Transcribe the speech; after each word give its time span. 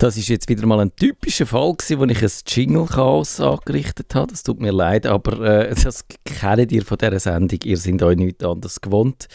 Das 0.00 0.16
ist 0.16 0.28
jetzt 0.28 0.48
wieder 0.48 0.66
mal 0.66 0.80
ein 0.80 0.96
typischer 0.96 1.44
Fall 1.44 1.74
gewesen, 1.74 1.98
wo 1.98 2.06
ich 2.06 2.22
ein 2.22 2.30
Jingle-Chaos 2.46 3.38
angerichtet 3.38 4.14
habe. 4.14 4.28
Das 4.28 4.42
tut 4.42 4.58
mir 4.58 4.72
leid, 4.72 5.04
aber 5.04 5.40
äh, 5.42 5.74
das 5.74 6.06
kennt 6.24 6.72
ihr 6.72 6.86
von 6.86 6.96
dieser 6.96 7.20
Sendung. 7.20 7.58
Ihr 7.64 7.76
seid 7.76 8.02
euch 8.02 8.16
nichts 8.16 8.42
anderes 8.42 8.80
gewohnt. 8.80 9.28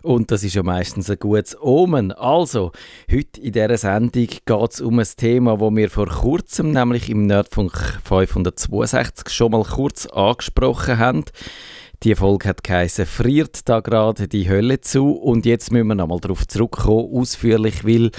Und 0.00 0.30
das 0.30 0.42
ist 0.42 0.54
ja 0.54 0.62
meistens 0.62 1.10
ein 1.10 1.18
gutes 1.18 1.54
Omen. 1.60 2.12
Also, 2.12 2.72
heute 3.12 3.42
in 3.42 3.52
dieser 3.52 3.76
Sendung 3.76 4.26
geht 4.26 4.72
es 4.72 4.80
um 4.80 4.98
ein 4.98 5.08
Thema, 5.18 5.58
das 5.58 5.76
wir 5.76 5.90
vor 5.90 6.06
kurzem, 6.06 6.70
nämlich 6.70 7.10
im 7.10 7.26
Nerdfunk 7.26 8.00
562, 8.02 9.28
schon 9.28 9.52
mal 9.52 9.64
kurz 9.64 10.06
angesprochen 10.06 10.96
haben. 10.96 11.24
Die 12.02 12.14
Folge 12.14 12.48
hat 12.48 12.64
geheißen, 12.64 13.04
friert 13.04 13.68
da 13.68 13.80
gerade 13.80 14.28
die 14.28 14.48
Hölle 14.48 14.80
zu 14.80 15.12
und 15.12 15.44
jetzt 15.44 15.72
müssen 15.72 15.88
wir 15.88 15.94
nochmal 15.94 16.20
darauf 16.20 16.46
zurückkommen, 16.46 17.08
ausführlich, 17.12 17.84
weil 17.86 18.10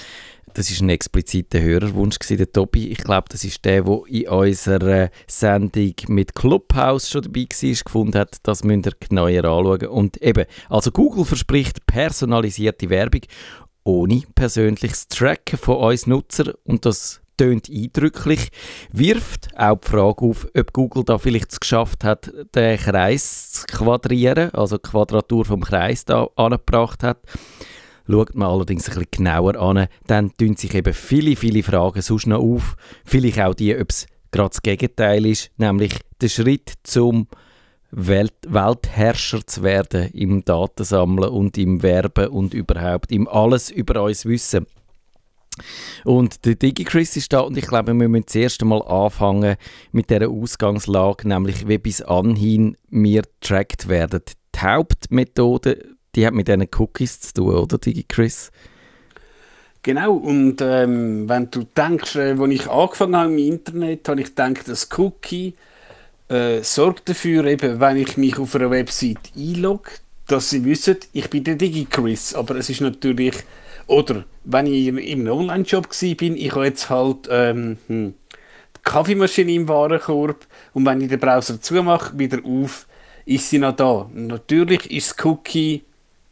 das 0.57 0.71
ist 0.71 0.81
ein 0.81 0.89
expliziter 0.89 1.61
Hörerwunsch 1.61 2.17
gewesen, 2.17 2.37
der 2.37 2.51
Tobi. 2.51 2.87
Ich 2.87 2.97
glaube, 2.97 3.27
das 3.29 3.43
ist 3.43 3.63
der, 3.63 3.83
der 3.83 4.01
in 4.07 4.27
unserer 4.27 5.11
Sendung 5.27 5.93
mit 6.07 6.33
Clubhouse 6.33 7.11
schon 7.11 7.21
dabei 7.21 7.41
war, 7.41 7.83
gefunden 7.83 8.17
hat, 8.17 8.37
das 8.41 8.63
müsst 8.63 8.87
ihr 8.87 8.93
genauer 8.99 9.29
anschauen. 9.29 9.85
Und 9.85 10.19
eben, 10.21 10.45
also 10.67 10.89
Google 10.89 11.25
verspricht 11.25 11.85
personalisierte 11.85 12.89
Werbung 12.89 13.21
ohne 13.83 14.23
persönliches 14.33 15.07
Tracken 15.07 15.59
von 15.59 15.77
uns 15.77 16.07
Nutzer 16.07 16.55
und 16.63 16.85
das 16.87 17.21
tönt 17.37 17.69
eindrücklich, 17.69 18.49
wirft 18.91 19.49
auch 19.55 19.77
die 19.77 19.87
Frage 19.87 20.25
auf, 20.25 20.47
ob 20.57 20.73
Google 20.73 21.03
da 21.03 21.19
vielleicht 21.19 21.51
es 21.51 21.59
geschafft 21.59 22.03
hat, 22.03 22.31
den 22.55 22.79
Kreis 22.79 23.51
zu 23.51 23.67
quadrieren, 23.67 24.51
also 24.55 24.77
die 24.77 24.89
Quadratur 24.89 25.45
vom 25.45 25.63
Kreis 25.63 26.03
da 26.03 26.27
angebracht 26.35 27.03
hat. 27.03 27.19
Schaut 28.09 28.35
man 28.35 28.49
allerdings 28.49 28.87
ein 28.87 28.95
bisschen 28.95 29.11
genauer 29.11 29.55
an, 29.57 29.87
dann 30.07 30.31
tun 30.37 30.55
sich 30.55 30.73
eben 30.73 30.93
viele, 30.93 31.35
viele 31.35 31.63
Fragen 31.63 32.01
sonst 32.01 32.27
noch 32.27 32.39
auf. 32.39 32.75
Vielleicht 33.05 33.41
auch 33.41 33.53
die, 33.53 33.75
ob 33.75 33.89
es 33.89 34.07
gerade 34.31 34.49
das 34.49 34.61
Gegenteil 34.61 35.25
ist, 35.25 35.51
nämlich 35.57 35.93
der 36.21 36.29
Schritt 36.29 36.73
zum 36.83 37.27
Welt 37.91 38.33
Weltherrscher 38.47 39.45
zu 39.45 39.63
werden 39.63 40.11
im 40.11 40.43
Datensammeln 40.43 41.29
und 41.29 41.57
im 41.57 41.83
Werben 41.83 42.27
und 42.27 42.53
überhaupt 42.53 43.11
im 43.11 43.27
alles 43.27 43.69
über 43.69 44.03
uns 44.03 44.25
wissen. 44.25 44.65
Und 46.03 46.45
der 46.45 46.55
DigiChris 46.55 47.17
ist 47.17 47.33
da 47.33 47.39
und 47.39 47.57
ich 47.57 47.65
glaube, 47.65 47.93
wir 47.93 48.07
müssen 48.07 48.27
zuerst 48.27 48.61
einmal 48.61 48.83
anfangen 48.83 49.55
mit 49.91 50.09
der 50.09 50.29
Ausgangslage, 50.29 51.27
nämlich 51.27 51.67
wie 51.67 51.77
bis 51.77 52.01
anhin 52.01 52.77
wir 52.89 53.23
tracked 53.41 53.87
werden. 53.87 54.21
Die 54.55 54.59
Hauptmethode 54.59 55.96
die 56.17 56.25
hat 56.25 56.33
mit 56.33 56.47
diesen 56.47 56.67
Cookies 56.77 57.21
zu 57.21 57.33
tun, 57.35 57.55
oder, 57.55 57.77
DigiChris? 57.77 58.51
Genau, 59.83 60.13
und 60.15 60.59
ähm, 60.61 61.29
wenn 61.29 61.49
du 61.51 61.63
denkst, 61.63 62.15
äh, 62.15 62.35
als 62.37 62.51
ich 62.51 62.67
angefangen 62.67 63.15
habe 63.15 63.31
im 63.31 63.37
Internet, 63.37 64.09
habe 64.09 64.21
ich 64.21 64.35
gedacht, 64.35 64.67
das 64.67 64.89
Cookie 64.97 65.53
äh, 66.27 66.61
sorgt 66.63 67.07
dafür, 67.07 67.45
eben, 67.45 67.79
wenn 67.79 67.97
ich 67.97 68.17
mich 68.17 68.37
auf 68.37 68.55
einer 68.55 68.71
Website 68.71 69.31
einlogge, 69.37 69.91
dass 70.25 70.49
sie 70.49 70.65
wissen, 70.65 70.97
ich 71.13 71.29
bin 71.29 71.43
der 71.43 71.55
DigiChris, 71.55 72.33
aber 72.33 72.55
es 72.55 72.69
ist 72.69 72.81
natürlich, 72.81 73.35
oder 73.85 74.25
wenn 74.43 74.65
ich 74.65 74.87
im 74.87 75.27
Online-Shop 75.27 75.87
bin, 76.17 76.35
ich 76.35 76.53
habe 76.53 76.65
jetzt 76.65 76.89
halt 76.89 77.29
ähm, 77.29 77.77
hm, 77.87 78.13
die 78.75 78.79
Kaffeemaschine 78.83 79.53
im 79.53 79.67
Warenkorb 79.69 80.47
und 80.73 80.85
wenn 80.85 80.99
ich 80.99 81.09
den 81.09 81.19
Browser 81.19 81.61
zumache, 81.61 82.17
wieder 82.17 82.39
auf, 82.43 82.87
ist 83.25 83.49
sie 83.49 83.59
noch 83.59 83.75
da. 83.75 84.09
Natürlich 84.13 84.91
ist 84.91 85.11
das 85.11 85.25
Cookie 85.25 85.83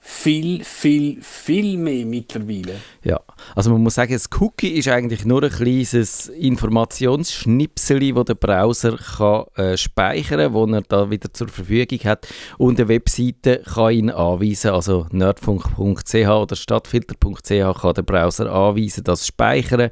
viel, 0.07 0.63
viel, 0.63 1.17
viel 1.23 1.77
mehr 1.77 2.05
mittlerweile. 2.05 2.75
Ja, 3.03 3.19
also 3.55 3.71
man 3.71 3.81
muss 3.81 3.95
sagen, 3.95 4.13
das 4.13 4.29
Cookie 4.39 4.69
ist 4.69 4.87
eigentlich 4.87 5.25
nur 5.25 5.41
ein 5.41 5.49
kleines 5.49 6.27
Informationsschnipsel, 6.27 8.13
das 8.13 8.25
der 8.25 8.35
Browser 8.35 8.97
kann, 8.97 9.45
äh, 9.55 9.75
speichern 9.75 10.53
kann, 10.53 10.71
das 10.73 10.83
er 10.83 10.87
da 10.87 11.09
wieder 11.09 11.33
zur 11.33 11.47
Verfügung 11.47 11.99
hat 12.03 12.27
und 12.59 12.79
eine 12.79 12.87
Webseite 12.87 13.63
kann 13.65 13.93
ihn 13.93 14.09
anweisen, 14.11 14.71
also 14.71 15.07
nerdfunk.ch 15.09 16.13
oder 16.13 16.55
stadtfilter.ch 16.55 17.81
kann 17.81 17.93
der 17.95 18.03
Browser 18.03 18.51
anweisen, 18.51 19.03
das 19.03 19.25
speichern 19.25 19.89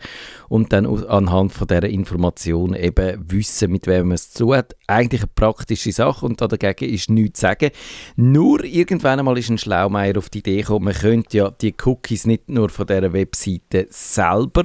und 0.47 0.73
dann 0.73 0.85
anhand 1.05 1.53
von 1.53 1.65
dieser 1.65 1.89
Information 1.89 2.75
eben 2.75 3.31
wissen, 3.31 3.71
mit 3.71 3.87
wem 3.87 4.09
man 4.09 4.15
es 4.15 4.29
zu 4.29 4.53
hat. 4.53 4.75
Eigentlich 4.85 5.21
eine 5.21 5.31
praktische 5.33 5.91
Sache 5.91 6.23
und 6.23 6.39
dagegen 6.39 6.93
ist 6.93 7.09
nichts 7.09 7.39
zu 7.39 7.47
sagen. 7.47 7.71
Nur 8.15 8.63
irgendwann 8.63 9.17
einmal 9.17 9.39
ist 9.39 9.49
ein 9.49 9.57
Schlaumeier 10.03 10.17
auf 10.17 10.29
die 10.29 10.39
Idee 10.39 10.61
gekommen, 10.61 10.85
man 10.85 10.93
könnte 10.93 11.37
ja 11.37 11.51
die 11.51 11.73
Cookies 11.83 12.25
nicht 12.25 12.49
nur 12.49 12.69
von 12.69 12.87
dieser 12.87 13.13
Webseite 13.13 13.87
selber 13.89 14.63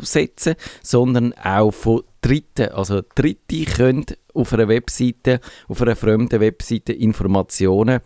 setzen, 0.00 0.54
sondern 0.82 1.32
auch 1.34 1.72
von 1.72 2.02
Dritten. 2.20 2.68
Also 2.70 3.02
Dritte 3.14 3.64
können 3.64 4.06
auf 4.34 4.52
einer 4.52 4.68
Webseite, 4.68 5.40
auf 5.68 5.82
einer 5.82 5.96
fremden 5.96 6.40
Webseite 6.40 6.92
Informationen 6.92 8.00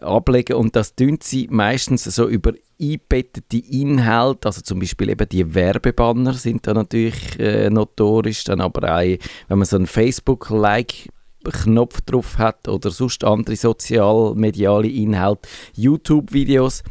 ablegen 0.00 0.56
und 0.56 0.74
das 0.74 0.96
tun 0.96 1.18
sie 1.22 1.46
meistens 1.50 2.04
so 2.04 2.26
über 2.26 2.54
einbettete 2.80 3.58
Inhalte, 3.58 4.48
also 4.48 4.60
zum 4.60 4.80
Beispiel 4.80 5.10
eben 5.10 5.28
die 5.28 5.54
Werbebanner 5.54 6.32
sind 6.32 6.66
da 6.66 6.74
natürlich 6.74 7.38
äh, 7.38 7.70
notorisch, 7.70 8.42
dann 8.42 8.60
aber 8.60 8.96
auch, 8.96 9.18
wenn 9.48 9.58
man 9.58 9.64
so 9.64 9.76
einen 9.76 9.86
Facebook-Like 9.86 11.08
Knopf 11.50 12.00
drauf 12.02 12.38
hat 12.38 12.68
oder 12.68 12.90
sonst 12.90 13.24
andere 13.24 13.56
sozialmediale 13.56 14.88
Inhalte, 14.88 15.48
YouTube-Videos 15.74 16.82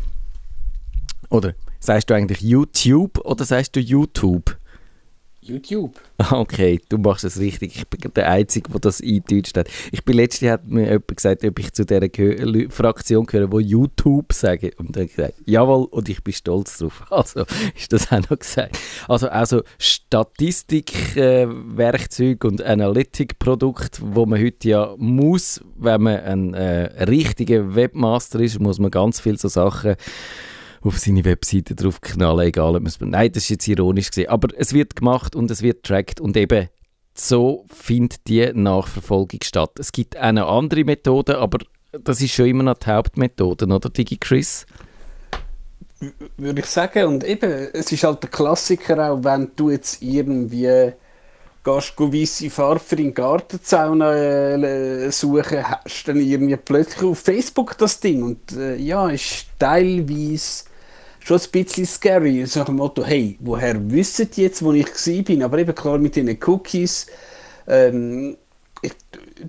oder 1.29 1.53
Sagst 1.83 2.11
du 2.11 2.13
eigentlich 2.13 2.41
YouTube 2.41 3.17
oder 3.25 3.43
sagst 3.43 3.75
du 3.75 3.79
YouTube? 3.79 4.55
YouTube. 5.51 5.99
Okay, 6.31 6.79
du 6.89 6.97
machst 6.97 7.23
es 7.23 7.39
richtig. 7.39 7.75
Ich 7.75 7.87
bin 7.87 7.99
der 8.13 8.29
Einzige, 8.29 8.69
der 8.69 8.79
das 8.79 9.01
eindeutscht 9.01 9.57
hat. 9.57 9.67
Ich 9.91 10.05
bin 10.05 10.15
letztens 10.15 10.51
hat 10.51 10.67
mir 10.67 10.85
jemand 10.85 11.15
gesagt, 11.15 11.43
ob 11.43 11.57
ich 11.59 11.73
zu 11.73 11.85
dieser 11.85 12.09
Gehö 12.09 12.69
Fraktion 12.69 13.25
gehöre, 13.25 13.47
die 13.47 13.67
YouTube 13.67 14.31
sagen. 14.33 14.71
Und 14.77 14.95
dann 14.95 15.07
gesagt, 15.07 15.33
jawohl, 15.45 15.85
und 15.85 16.09
ich 16.09 16.23
bin 16.23 16.33
stolz 16.33 16.77
drauf. 16.77 17.03
Also 17.11 17.45
ist 17.75 17.91
das 17.93 18.11
auch 18.11 18.21
noch 18.29 18.39
gesagt. 18.39 18.77
Also 19.07 19.29
also 19.29 19.61
Statistikwerkzeug 19.77 22.43
äh, 22.43 22.47
und 22.47 22.61
Analytikprodukt, 22.61 24.01
wo 24.03 24.25
man 24.25 24.41
heute 24.41 24.69
ja 24.69 24.95
muss, 24.97 25.61
wenn 25.77 26.01
man 26.01 26.19
ein 26.19 26.53
äh, 26.53 27.03
richtiger 27.03 27.75
Webmaster 27.75 28.39
ist, 28.39 28.59
muss 28.59 28.79
man 28.79 28.91
ganz 28.91 29.19
viele 29.19 29.37
so 29.37 29.47
Sachen 29.47 29.95
auf 30.83 30.99
seine 30.99 31.25
Webseite 31.25 31.75
drauf 31.75 32.01
knallen, 32.01 32.47
egal 32.47 32.75
ob 32.75 32.81
man 32.81 32.87
es... 32.87 32.99
Nein, 32.99 33.31
das 33.31 33.43
ist 33.43 33.49
jetzt 33.49 33.67
ironisch 33.67 34.09
gesehen. 34.09 34.29
Aber 34.29 34.47
es 34.55 34.73
wird 34.73 34.95
gemacht 34.95 35.35
und 35.35 35.51
es 35.51 35.61
wird 35.61 35.83
tracked 35.83 36.19
und 36.19 36.35
eben 36.37 36.69
so 37.13 37.65
findet 37.69 38.27
die 38.27 38.51
Nachverfolgung 38.53 39.39
statt. 39.43 39.71
Es 39.79 39.91
gibt 39.91 40.15
eine 40.15 40.45
andere 40.45 40.83
Methode, 40.83 41.37
aber 41.37 41.59
das 41.91 42.21
ist 42.21 42.33
schon 42.33 42.47
immer 42.47 42.63
noch 42.63 42.77
die 42.77 42.89
Hauptmethode, 42.89 43.65
oder 43.65 43.89
DigiChris? 43.89 44.65
Würde 46.37 46.61
ich 46.61 46.65
sagen. 46.65 47.05
Und 47.05 47.23
eben, 47.23 47.51
es 47.73 47.91
ist 47.91 48.03
halt 48.03 48.23
der 48.23 48.29
Klassiker 48.29 49.11
auch, 49.11 49.23
wenn 49.23 49.51
du 49.55 49.69
jetzt 49.69 50.01
irgendwie 50.01 50.93
gehst 51.63 51.93
du 51.97 52.11
weisse 52.11 52.49
Farbe 52.49 52.79
für 52.79 52.95
den 52.95 53.13
Gartenzaun 53.13 54.01
äh, 54.01 55.11
suchen, 55.11 55.63
hast 55.63 56.07
dann 56.07 56.19
irgendwie 56.19 56.55
plötzlich 56.55 57.03
auf 57.03 57.19
Facebook 57.19 57.77
das 57.77 57.99
Ding. 57.99 58.23
Und 58.23 58.51
äh, 58.53 58.77
ja, 58.77 59.09
ist 59.09 59.45
teilweise 59.59 60.63
schon 61.23 61.39
ein 61.39 61.51
bisschen 61.51 61.85
scary. 61.85 62.45
So 62.45 62.59
nach 62.59 62.65
dem 62.65 62.75
Motto, 62.75 63.03
hey, 63.03 63.37
woher 63.39 63.75
wissen 63.91 64.29
die 64.31 64.43
jetzt, 64.43 64.63
wo 64.63 64.73
ich 64.73 64.87
war? 64.87 65.45
Aber 65.45 65.59
eben 65.59 65.75
klar 65.75 65.97
mit 65.97 66.15
den 66.15 66.37
Cookies. 66.45 67.07
Ähm, 67.67 68.37
ich, 68.81 68.93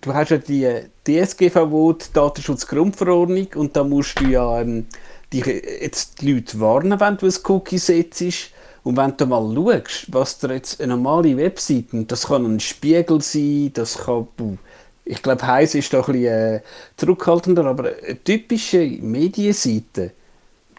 du 0.00 0.12
hast 0.14 0.30
ja 0.30 0.38
die 0.38 0.68
DSGVO, 1.06 1.94
die 1.94 2.12
Datenschutzgrundverordnung, 2.12 3.48
und 3.54 3.76
da 3.76 3.82
musst 3.82 4.20
du 4.20 4.26
ja 4.26 4.60
ähm, 4.60 4.86
die, 5.32 5.40
jetzt 5.40 6.20
die 6.20 6.32
Leute 6.32 6.60
warnen, 6.60 7.00
wenn 7.00 7.16
du 7.16 7.26
ein 7.26 7.34
Cookie 7.44 7.78
setzt. 7.78 8.52
Und 8.84 8.96
wenn 8.96 9.16
du 9.16 9.26
mal 9.26 9.54
schaust, 9.54 10.12
was 10.12 10.38
da 10.38 10.52
jetzt 10.52 10.80
eine 10.80 10.96
normale 10.96 11.36
Webseite, 11.36 12.04
das 12.04 12.26
kann 12.26 12.44
ein 12.44 12.60
Spiegel 12.60 13.20
sein, 13.20 13.70
das 13.74 13.96
kann, 13.96 14.58
ich 15.04 15.22
glaube, 15.22 15.46
Heise 15.46 15.78
ist 15.78 15.92
da 15.92 16.00
ein 16.00 16.12
bisschen 16.12 16.24
äh, 16.24 16.60
zurückhaltender, 16.96 17.64
aber 17.64 17.92
eine 18.04 18.22
typische 18.22 18.80
Medienseite, 19.00 20.12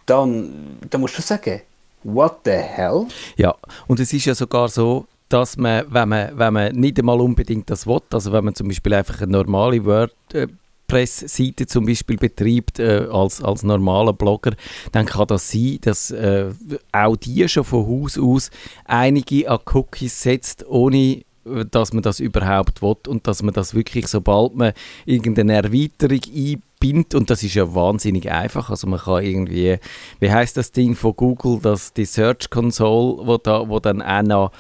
dann, 0.06 0.78
dann 0.90 1.02
musst 1.02 1.18
du 1.18 1.22
sagen, 1.22 1.62
what 2.04 2.40
the 2.46 2.52
hell? 2.52 3.08
Ja, 3.38 3.56
und 3.88 4.00
es 4.00 4.14
ist 4.14 4.26
ja 4.26 4.36
sogar 4.36 4.68
so, 4.70 5.06
dass 5.30 5.58
man, 5.58 5.86
wenn 5.90 6.10
man, 6.10 6.38
wenn 6.38 6.54
man 6.54 6.76
nicht 6.76 7.00
einmal 7.00 7.20
unbedingt 7.20 7.70
das 7.70 7.88
will, 7.88 8.02
also 8.12 8.32
wenn 8.32 8.46
man 8.46 8.56
zum 8.56 8.68
Beispiel 8.68 8.94
einfach 8.94 9.22
eine 9.22 9.32
normale 9.32 9.84
Word, 9.84 10.14
äh, 10.34 10.48
WordPress-Seite 10.94 11.66
zum 11.68 11.86
Beispiel 11.86 12.18
betreibt 12.18 12.80
äh, 12.80 13.08
als, 13.12 13.44
als 13.44 13.64
normaler 13.64 14.14
Blogger, 14.14 14.54
dann 14.92 15.06
kann 15.06 15.28
das 15.28 15.50
sein, 15.50 15.80
dass 15.82 16.12
äh, 16.12 16.52
auch 16.92 17.16
die 17.16 17.48
schon 17.50 17.64
von 17.64 17.88
Haus 17.88 18.18
aus 18.18 18.52
einige 18.86 19.50
an 19.50 19.60
Cookies 19.74 20.22
setzt, 20.22 20.66
ohne 20.68 21.24
dass 21.72 21.92
man 21.92 22.04
das 22.04 22.22
überhaupt 22.22 22.82
will 22.82 22.96
und 23.08 23.28
dass 23.28 23.44
man 23.44 23.54
das 23.54 23.74
wirklich, 23.74 24.08
sobald 24.08 24.56
man 24.56 24.72
irgendeine 25.06 25.56
Erweiterung 25.56 26.22
einbaut, 26.34 26.62
spinnt 26.84 27.16
und 27.16 27.30
das 27.30 27.44
ist 27.44 27.56
ja 27.56 27.74
wahnsinnig 27.74 28.30
einfach. 28.32 28.70
Also 28.70 28.88
man 28.88 29.00
kann 29.00 29.24
irgendwie, 29.24 29.78
wie 30.20 30.32
heißt 30.32 30.58
das 30.58 30.72
Ding 30.72 30.96
von 30.96 31.16
Google, 31.16 31.60
dass 31.62 31.94
die 31.94 32.06
Search 32.06 32.50
Console, 32.50 33.26
wo, 33.26 33.38
da, 33.38 33.68
wo 33.70 33.80
dann 33.80 34.02
auch 34.02 34.22
noch 34.22 34.52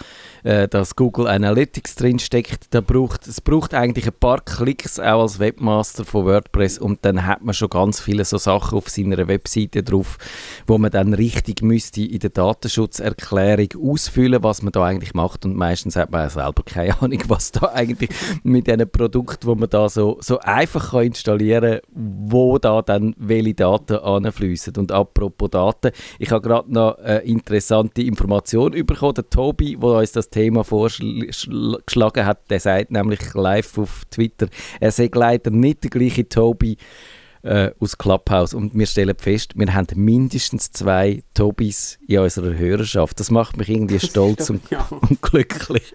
äh, 0.44 0.68
dass 0.68 0.95
Google 0.95 1.28
Analytics 1.28 1.95
drin 1.95 2.19
steckt. 2.19 2.74
Da 2.74 2.81
braucht, 2.81 3.28
es 3.28 3.42
braucht 3.42 3.74
eigentlich 3.74 4.06
ein 4.07 4.13
paar 4.19 4.42
Klicks 4.42 5.00
auch 5.00 5.22
als 5.22 5.40
Webmaster 5.40 6.06
von 6.06 6.25
WordPress 6.25 6.78
und 6.78 7.00
dann 7.06 7.25
hat 7.25 7.44
man 7.44 7.54
schon 7.54 7.69
ganz 7.69 8.00
viele 8.00 8.25
so 8.25 8.38
Sachen 8.38 8.78
auf 8.78 8.90
seiner 8.90 9.28
Webseite 9.28 9.84
drauf, 9.84 10.18
wo 10.68 10.78
man 10.78 10.92
dann 10.92 11.13
richtig 11.13 11.62
müsste 11.62 12.01
in 12.04 12.19
der 12.19 12.30
Datenschutzerklärung 12.30 13.69
ausfüllen, 13.81 14.44
was 14.44 14.62
man 14.62 14.72
da 14.72 14.84
eigentlich 14.86 15.13
macht 15.13 15.45
und 15.45 15.56
meistens 15.56 15.95
hat 15.95 16.12
man 16.12 16.28
auch 16.28 16.31
selber 16.31 16.63
keine 16.63 16.98
Ahnung, 17.01 17.22
was 17.28 17.51
da 17.51 17.72
eigentlich 17.74 18.10
mit 18.44 18.68
diesen 18.68 18.90
Produkten, 18.90 19.48
wo 19.48 19.56
man 19.56 19.69
da 19.69 19.90
so, 19.90 20.18
so 20.22 20.40
einfach 20.40 20.92
kann 20.92 21.04
installieren 21.04 21.80
kann, 21.81 22.30
wo 22.30 22.57
da 22.57 22.81
dann 22.81 23.16
welche 23.18 23.54
Daten 23.54 23.98
anfließen. 23.98 24.75
Und 24.78 24.92
apropos 24.92 25.50
Daten, 25.50 25.92
ich 26.19 26.31
habe 26.31 26.48
gerade 26.48 26.72
noch 26.72 26.98
eine 26.98 27.19
interessante 27.19 28.01
Information 28.01 28.72
bekommen, 28.86 29.13
der 29.16 29.30
Tobi, 29.30 29.78
der 29.78 29.90
uns 29.90 30.12
das 30.12 30.30
Thema 30.33 30.63
vorgeschlagen 30.63 32.25
hat, 32.25 32.50
der 32.50 32.59
sagt 32.59 32.91
nämlich 32.91 33.33
live 33.35 33.77
auf 33.77 34.03
Twitter, 34.09 34.47
er 34.80 34.91
sei 34.91 35.09
leider 35.13 35.51
nicht 35.51 35.83
der 35.83 35.91
gleiche 35.91 36.27
Tobi 36.27 36.77
äh, 37.44 37.71
aus 37.80 37.97
Clubhouse. 37.97 38.53
Und 38.53 38.74
wir 38.74 38.88
stellen 38.88 39.15
fest, 39.18 39.51
wir 39.56 39.74
haben 39.74 39.88
mindestens 39.95 40.71
zwei 40.71 41.24
Tobis 41.33 42.00
in 42.07 42.19
unserer 42.19 42.57
Hörerschaft. 42.57 43.19
Das 43.19 43.30
macht 43.30 43.57
mich 43.57 43.69
irgendwie 43.69 44.00
stolz 44.00 44.50
und, 44.50 44.69
ja. 44.71 44.88
und, 44.89 45.21
glücklich. 45.21 45.94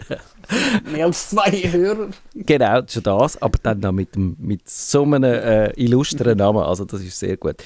Mehr 0.92 1.06
als 1.06 1.30
zwei 1.30 1.50
Hörer. 1.50 2.10
Genau, 2.34 2.82
schon 2.86 3.02
das, 3.02 3.40
aber 3.42 3.58
dann 3.62 3.80
noch 3.80 3.92
mit, 3.92 4.14
dem, 4.14 4.36
mit 4.38 4.68
so 4.68 5.02
einem 5.02 5.24
äh, 5.24 5.70
illustren 5.72 6.38
Namen. 6.38 6.62
Also 6.62 6.84
das 6.84 7.02
ist 7.02 7.18
sehr 7.18 7.36
gut. 7.36 7.56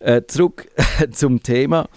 Äh, 0.00 0.22
zurück 0.26 0.68
zum 1.12 1.42
Thema. 1.42 1.88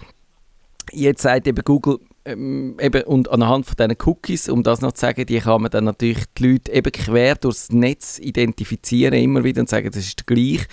Jetzt 0.92 1.24
sagt 1.24 1.48
eben 1.48 1.64
Google, 1.64 2.00
ähm, 2.26 2.78
eben, 2.82 3.04
und 3.04 3.30
anhand 3.30 3.68
von 3.68 3.76
diesen 3.76 3.98
Cookies, 4.04 4.50
um 4.50 4.64
das 4.64 4.82
noch 4.82 4.94
zu 4.94 5.02
sagen, 5.02 5.26
die 5.26 5.40
kann 5.40 5.62
man 5.62 5.70
dann 5.70 5.84
natürlich 5.84 6.24
die 6.38 6.54
Leute 6.54 6.72
eben 6.72 6.92
quer 6.92 7.36
durchs 7.36 7.72
Netz 7.72 8.20
identifizieren 8.20 9.14
immer 9.14 9.44
wieder 9.44 9.62
und 9.62 9.70
sagen, 9.70 9.90
das 9.92 10.04
ist 10.04 10.26
gleich. 10.26 10.66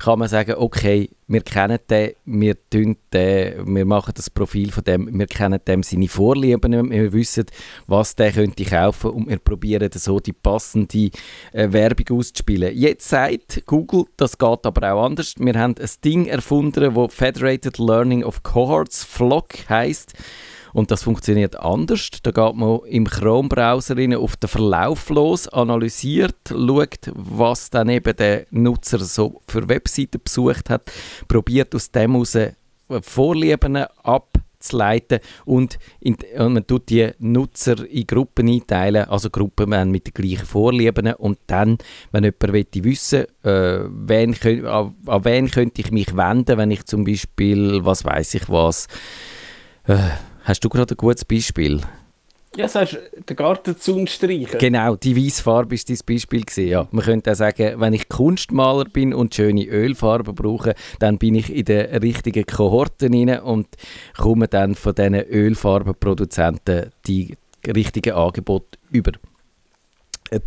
Kann 0.00 0.18
man 0.18 0.28
sagen, 0.28 0.54
okay, 0.58 1.08
wir 1.28 1.40
kennen 1.42 1.78
den, 1.88 2.12
wir, 2.24 2.56
den, 2.72 2.96
wir 3.12 3.84
machen 3.84 4.12
das 4.16 4.30
Profil 4.30 4.72
von 4.72 4.84
dem, 4.84 5.18
wir 5.18 5.26
kennen 5.26 5.60
dem 5.66 5.82
seine 5.82 6.08
Vorlieben, 6.08 6.90
wir 6.90 7.12
wissen, 7.12 7.46
was 7.86 8.16
der 8.16 8.32
könnte 8.32 8.64
kaufen 8.64 9.10
und 9.10 9.28
wir 9.28 9.38
probieren 9.38 9.90
so 9.92 10.20
die 10.20 10.32
passende 10.32 11.10
äh, 11.52 11.72
Werbung 11.72 12.18
auszuspielen. 12.18 12.76
Jetzt 12.76 13.08
sagt 13.08 13.62
Google, 13.66 14.04
das 14.16 14.38
geht 14.38 14.66
aber 14.66 14.92
auch 14.92 15.04
anders. 15.04 15.34
Wir 15.38 15.54
haben 15.54 15.74
ein 15.78 15.90
Ding 16.04 16.26
erfunden, 16.26 16.94
das 16.94 17.14
Federated 17.14 17.78
Learning 17.78 18.24
of 18.24 18.42
Cohorts, 18.42 19.04
FLOC 19.04 19.68
heißt 19.68 20.14
und 20.76 20.90
das 20.90 21.04
funktioniert 21.04 21.58
anders. 21.58 22.10
Da 22.22 22.30
geht 22.30 22.54
man 22.54 22.80
im 22.84 23.06
Chrome-Browser 23.06 23.96
auf 24.18 24.36
den 24.36 24.48
Verlauf 24.48 25.08
los, 25.08 25.48
analysiert, 25.48 26.36
schaut, 26.50 27.10
was 27.14 27.70
dann 27.70 27.88
eben 27.88 28.14
der 28.14 28.44
Nutzer 28.50 28.98
so 28.98 29.40
für 29.48 29.66
Webseiten 29.70 30.20
besucht 30.22 30.68
hat, 30.68 30.82
probiert 31.28 31.74
aus 31.74 31.90
dem 31.90 32.12
heraus 32.12 32.36
Vorlieben 33.00 33.86
abzuleiten 34.02 35.20
und, 35.46 35.78
in, 35.98 36.18
und 36.36 36.52
man 36.52 36.66
tut 36.66 36.90
die 36.90 37.10
Nutzer 37.20 37.88
in 37.88 38.06
Gruppen 38.06 38.46
einteilen, 38.46 39.08
also 39.08 39.30
Gruppen 39.30 39.90
mit 39.90 40.08
den 40.08 40.12
gleichen 40.12 40.44
Vorlieben 40.44 41.14
und 41.14 41.38
dann, 41.46 41.78
wenn 42.12 42.24
jemand 42.24 42.52
möchte 42.52 42.84
wissen 42.84 43.24
äh, 43.44 43.80
wen, 43.88 44.36
an, 44.66 44.94
an 45.06 45.24
wen 45.24 45.50
könnte 45.50 45.80
ich 45.80 45.90
mich 45.90 46.14
wenden, 46.14 46.58
wenn 46.58 46.70
ich 46.70 46.84
zum 46.84 47.04
Beispiel, 47.04 47.82
was 47.82 48.04
weiß 48.04 48.34
ich 48.34 48.50
was, 48.50 48.88
äh, 49.86 49.96
Hast 50.46 50.60
du 50.64 50.68
gerade 50.68 50.94
ein 50.94 50.96
gutes 50.96 51.24
Beispiel? 51.24 51.80
Ja, 52.54 52.68
sagst 52.68 52.94
du, 52.94 53.22
den 53.22 53.36
Gartenzaun 53.36 54.06
streichen. 54.06 54.60
Genau, 54.60 54.94
die 54.94 55.16
weiße 55.16 55.42
Farbe 55.42 55.72
war 55.72 55.84
dein 55.88 55.98
Beispiel. 56.06 56.42
Gewesen, 56.42 56.68
ja. 56.68 56.86
Man 56.92 57.04
könnte 57.04 57.32
auch 57.32 57.34
sagen, 57.34 57.80
wenn 57.80 57.92
ich 57.92 58.08
Kunstmaler 58.08 58.84
bin 58.84 59.12
und 59.12 59.34
schöne 59.34 59.64
Ölfarben 59.64 60.36
brauche, 60.36 60.76
dann 61.00 61.18
bin 61.18 61.34
ich 61.34 61.52
in 61.52 61.64
der 61.64 62.00
richtigen 62.00 62.46
Kohorte 62.46 63.10
rein 63.10 63.40
und 63.40 63.66
komme 64.16 64.46
dann 64.46 64.76
von 64.76 64.94
diesen 64.94 65.14
Ölfarbenproduzenten 65.16 66.92
die 67.08 67.36
richtigen 67.66 68.14
Angebote 68.14 68.78
über 68.92 69.10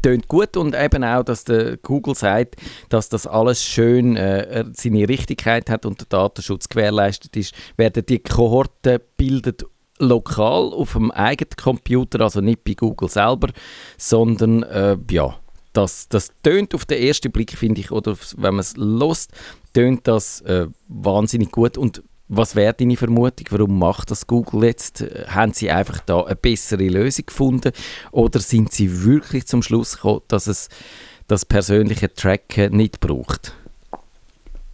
tönt 0.01 0.27
gut 0.27 0.57
und 0.57 0.75
eben 0.75 1.03
auch, 1.03 1.23
dass 1.23 1.43
der 1.45 1.77
Google 1.77 2.15
sagt, 2.15 2.55
dass 2.89 3.07
das 3.07 3.27
alles 3.27 3.63
schön 3.63 4.17
äh, 4.17 4.65
seine 4.73 5.07
Richtigkeit 5.07 5.69
hat 5.69 5.85
und 5.85 6.01
der 6.01 6.07
Datenschutz 6.07 6.67
gewährleistet 6.67 7.37
ist, 7.37 7.53
werden 7.77 8.05
die 8.05 8.19
Kohorten 8.19 8.99
bildet 9.15 9.65
lokal 9.99 10.73
auf 10.73 10.93
dem 10.93 11.11
eigenen 11.11 11.55
Computer, 11.61 12.21
also 12.21 12.41
nicht 12.41 12.63
bei 12.63 12.73
Google 12.73 13.09
selber, 13.09 13.49
sondern 13.97 14.63
äh, 14.63 14.97
ja, 15.11 15.35
das, 15.73 16.09
das 16.09 16.31
tönt 16.41 16.73
auf 16.73 16.85
den 16.85 17.01
ersten 17.03 17.31
Blick, 17.31 17.51
finde 17.57 17.81
ich, 17.81 17.91
oder 17.91 18.17
wenn 18.37 18.55
man 18.55 18.61
es 18.61 18.75
lost, 18.75 19.31
tönt 19.73 20.07
das 20.07 20.41
äh, 20.41 20.67
wahnsinnig 20.87 21.51
gut 21.51 21.77
und 21.77 22.03
was 22.31 22.55
wäre 22.55 22.75
deine 22.75 22.95
Vermutung? 22.95 23.47
Warum 23.49 23.79
macht 23.79 24.11
das 24.11 24.27
Google 24.27 24.65
jetzt? 24.65 25.03
Haben 25.27 25.51
sie 25.51 25.71
einfach 25.71 25.99
da 26.01 26.21
eine 26.21 26.35
bessere 26.35 26.87
Lösung 26.87 27.25
gefunden 27.25 27.71
oder 28.11 28.39
sind 28.39 28.71
sie 28.71 29.03
wirklich 29.03 29.47
zum 29.47 29.63
Schluss 29.63 29.95
gekommen, 29.95 30.21
dass 30.27 30.45
es 30.45 30.69
das 31.27 31.43
persönliche 31.43 32.13
Tracken 32.13 32.77
nicht 32.77 32.99
braucht? 32.99 33.55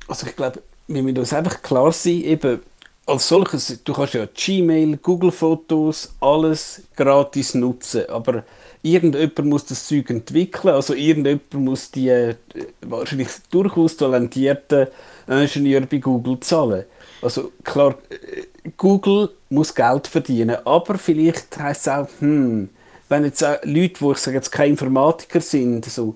Also 0.07 0.27
ich 0.27 0.36
glaube, 0.36 0.62
wir 0.88 1.01
müssen 1.01 1.18
uns 1.18 1.33
einfach 1.33 1.62
klar 1.62 1.94
sein, 1.94 2.22
eben 2.24 2.60
als 3.05 3.27
solches, 3.27 3.83
du 3.83 3.93
kannst 3.93 4.15
ja 4.15 4.25
Gmail, 4.25 4.97
Google 4.97 5.31
Fotos, 5.31 6.13
alles 6.19 6.81
gratis 6.95 7.53
nutzen, 7.53 8.09
aber 8.09 8.43
irgendjemand 8.81 9.45
muss 9.45 9.65
das 9.65 9.87
Zeug 9.87 10.09
entwickeln, 10.09 10.73
also 10.73 10.93
irgendjemand 10.93 11.53
muss 11.53 11.91
die 11.91 12.09
äh, 12.09 12.35
wahrscheinlich 12.81 13.29
durchaus 13.51 13.97
talentierten 13.97 14.87
Ingenieure 15.27 15.85
bei 15.85 15.97
Google 15.97 16.39
zahlen. 16.39 16.85
Also 17.21 17.51
klar, 17.63 17.95
äh, 18.09 18.43
Google 18.77 19.29
muss 19.49 19.73
Geld 19.73 20.07
verdienen, 20.07 20.57
aber 20.65 20.97
vielleicht 20.97 21.59
heisst 21.59 21.81
es 21.81 21.93
auch, 21.93 22.07
hm, 22.19 22.69
wenn 23.07 23.23
jetzt 23.23 23.43
auch 23.43 23.57
Leute, 23.63 24.01
wo 24.01 24.13
ich 24.13 24.17
sage 24.17 24.38
jetzt 24.38 24.51
keine 24.51 24.69
Informatiker 24.69 25.41
sind, 25.41 25.85
so, 25.85 26.15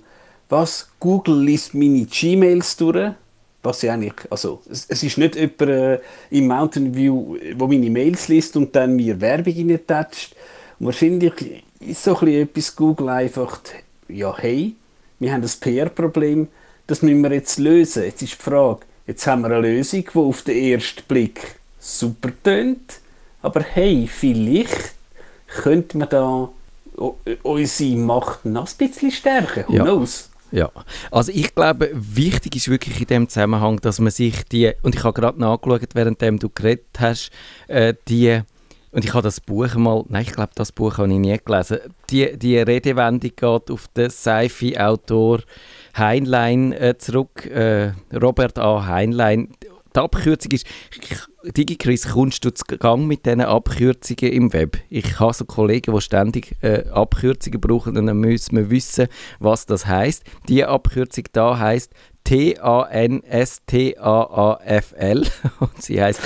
was, 0.50 0.90
Google 1.00 1.44
liest 1.44 1.76
meine 1.76 2.06
Gmails 2.06 2.78
durch, 2.78 3.14
was 3.62 3.82
ja 3.82 3.94
eigentlich, 3.94 4.14
also 4.30 4.62
es, 4.70 4.86
es 4.88 5.04
ist 5.04 5.18
nicht 5.18 5.36
jemand 5.36 5.62
äh, 5.62 6.00
im 6.30 6.48
Mountain 6.48 6.96
View, 6.96 7.38
wo 7.56 7.68
meine 7.68 7.90
Mails 7.90 8.28
liest 8.28 8.56
und 8.56 8.76
dann 8.76 8.96
mir 8.96 9.20
Werbung 9.20 9.54
reintatscht. 9.54 10.36
Wahrscheinlich 10.80 11.64
ist 11.80 12.04
so 12.04 12.16
etwas 12.22 12.76
Google 12.76 13.10
einfach, 13.10 13.60
ja 14.08 14.38
hey, 14.38 14.76
wir 15.20 15.34
haben 15.34 15.44
ein 15.44 15.52
PR-Problem, 15.60 16.48
das 16.88 17.02
müssen 17.02 17.22
wir 17.22 17.32
jetzt 17.32 17.60
lösen. 17.60 18.04
Jetzt 18.04 18.22
ist 18.22 18.34
die 18.40 18.44
Frage, 18.44 18.82
jetzt 19.06 19.28
haben 19.28 19.42
wir 19.42 19.52
eine 19.52 19.62
Lösung, 19.62 20.06
die 20.14 20.18
auf 20.18 20.42
den 20.44 20.58
ersten 20.58 21.04
Blick 21.08 21.60
super 21.80 22.32
tönt, 22.44 23.00
aber 23.42 23.62
hey, 23.62 24.10
vielleicht 24.12 24.94
könnte 25.48 25.98
man 25.98 26.10
da 26.10 26.50
unsere 27.44 27.96
Macht 27.96 28.46
noch 28.46 28.68
ein 28.68 28.78
bisschen 28.78 29.12
stärken. 29.12 29.66
Who 29.68 29.74
ja. 29.74 29.84
knows? 29.84 30.29
Ja, 30.52 30.72
also 31.12 31.32
ich 31.32 31.54
glaube, 31.54 31.92
wichtig 31.94 32.56
ist 32.56 32.70
wirklich 32.70 33.00
in 33.02 33.08
dem 33.08 33.30
Zusammenhang, 33.30 33.80
dass 33.82 34.00
man 34.00 34.12
sich 34.12 34.44
die, 34.46 34.72
und 34.82 34.96
ich 34.96 35.04
habe 35.04 35.20
gerade 35.20 35.40
nachgeschaut, 35.40 35.90
während 35.94 36.22
du 36.22 36.50
geredet 36.50 36.88
hast, 36.98 37.30
äh, 37.68 37.94
die, 38.08 38.42
und 38.92 39.06
ich 39.06 39.14
habe 39.14 39.22
das 39.22 39.40
Buch 39.40 39.76
mal, 39.76 40.04
nein, 40.10 40.24
ich 40.24 40.34
glaube, 40.34 40.52
das 40.56 40.72
Buch 40.72 40.98
habe 40.98 41.12
ich 41.12 41.20
nie 41.20 41.38
gelesen, 41.44 41.78
die, 42.10 42.38
die 42.38 42.58
Redewendung 42.58 43.32
geht 43.36 43.72
auf 43.72 43.88
den 43.96 44.10
Sci-Fi-Autor 44.10 45.42
Heinlein 45.96 46.74
äh, 46.74 46.98
zurück, 46.98 47.46
äh, 47.46 47.92
Robert 48.14 48.58
A. 48.58 48.88
Heinlein, 48.88 49.50
die 50.00 50.04
Abkürzung 50.04 50.52
ist, 50.54 50.66
DigiChris, 51.44 52.08
kommst 52.10 52.46
du 52.46 52.52
zu 52.54 52.64
Gang 52.66 53.06
mit 53.06 53.26
diesen 53.26 53.42
Abkürzungen 53.42 54.32
im 54.32 54.54
Web? 54.54 54.78
Ich 54.90 55.20
habe 55.20 55.34
so 55.34 55.44
Kollegen, 55.46 55.94
die 55.94 56.02
ständig 56.02 56.56
äh, 56.62 56.86
Abkürzungen 56.90 57.60
brauchen 57.60 57.98
und 57.98 58.06
dann 58.06 58.18
müssen 58.18 58.56
wir 58.56 58.70
wissen, 58.70 59.08
was 59.40 59.66
das 59.66 59.88
heißt. 59.88 60.24
Die 60.48 60.64
Abkürzung 60.64 61.26
da 61.34 61.60
heißt 61.60 61.92
T-A-N-S-T-A-A-F-L 62.24 62.88
und 65.60 65.82
sie 65.82 66.02
heißt 66.02 66.22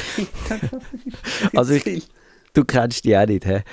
also 1.55 1.73
ich, 1.73 2.07
Du 2.53 2.63
kennst 2.63 3.03
die 3.03 3.17
auch 3.17 3.25
nicht, 3.25 3.47
hä? 3.47 3.63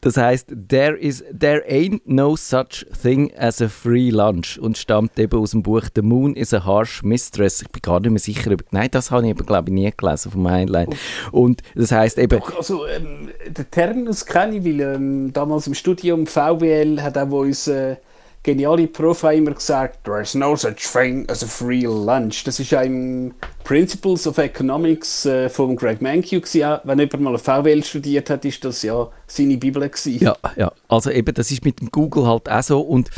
Das 0.00 0.16
heißt, 0.16 0.52
there, 0.68 0.96
is, 0.96 1.22
there 1.38 1.62
ain't 1.68 2.00
no 2.06 2.34
such 2.34 2.84
thing 3.00 3.32
as 3.36 3.62
a 3.62 3.68
free 3.68 4.10
lunch 4.10 4.58
und 4.58 4.76
stammt 4.76 5.16
eben 5.16 5.38
aus 5.38 5.52
dem 5.52 5.62
Buch 5.62 5.84
The 5.94 6.02
Moon 6.02 6.34
is 6.34 6.52
a 6.52 6.64
Harsh 6.64 7.04
Mistress. 7.04 7.62
Ich 7.62 7.68
bin 7.68 7.82
gar 7.82 8.00
nicht 8.00 8.10
mehr 8.10 8.18
sicher. 8.18 8.50
Ob, 8.50 8.64
nein, 8.72 8.88
das 8.90 9.12
habe 9.12 9.22
ich 9.22 9.30
eben, 9.30 9.46
glaube 9.46 9.70
ich, 9.70 9.74
nie 9.74 9.92
gelesen 9.96 10.32
vom 10.32 10.50
Heinlein. 10.50 10.88
Und 11.30 11.62
das 11.76 11.92
heißt 11.92 12.18
eben... 12.18 12.40
Doch, 12.40 12.56
also, 12.56 12.84
ähm, 12.86 13.30
den 13.46 13.70
Terminus 13.70 14.26
kenne 14.26 14.56
ich, 14.56 14.64
weil 14.64 14.80
ähm, 14.80 15.32
damals 15.32 15.68
im 15.68 15.74
Studium 15.74 16.26
VWL 16.26 17.00
hat 17.00 17.16
auch 17.16 17.30
uns... 17.30 17.68
Äh, 17.68 17.96
geniale 18.44 18.86
Prof 18.86 19.24
hat 19.24 19.34
immer 19.34 19.52
gesagt, 19.52 20.04
there 20.04 20.20
is 20.20 20.34
no 20.34 20.54
such 20.54 20.92
thing 20.92 21.28
as 21.28 21.42
a 21.42 21.46
free 21.46 21.86
lunch. 21.86 22.44
Das 22.44 22.60
ist 22.60 22.70
ja 22.70 22.82
im 22.82 23.34
Principles 23.64 24.26
of 24.26 24.38
Economics 24.38 25.26
äh, 25.26 25.48
von 25.48 25.74
Greg 25.74 26.00
Mankiw 26.00 26.40
gewesen. 26.40 26.78
Wenn 26.84 27.00
jemand 27.00 27.20
mal 27.20 27.30
eine 27.30 27.38
VWL 27.38 27.82
studiert 27.82 28.30
hat, 28.30 28.44
ist 28.44 28.64
das 28.64 28.82
ja 28.82 29.10
seine 29.26 29.56
Bibel 29.56 29.82
gewesen. 29.88 30.22
Ja, 30.22 30.36
ja. 30.56 30.70
Also 30.86 31.10
eben, 31.10 31.34
das 31.34 31.50
ist 31.50 31.64
mit 31.64 31.80
dem 31.80 31.90
Google 31.90 32.26
halt 32.26 32.48
auch 32.48 32.62
so 32.62 32.80
und 32.80 33.10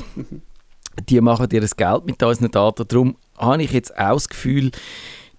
die 1.09 1.21
machen 1.21 1.49
das 1.50 1.76
Geld 1.76 2.06
mit 2.06 2.23
unseren 2.23 2.50
Daten. 2.50 2.88
Darum 2.88 3.16
habe 3.37 3.62
ich 3.62 3.73
jetzt 3.73 3.99
auch 3.99 4.14
das 4.14 4.28
Gefühl, 4.28 4.71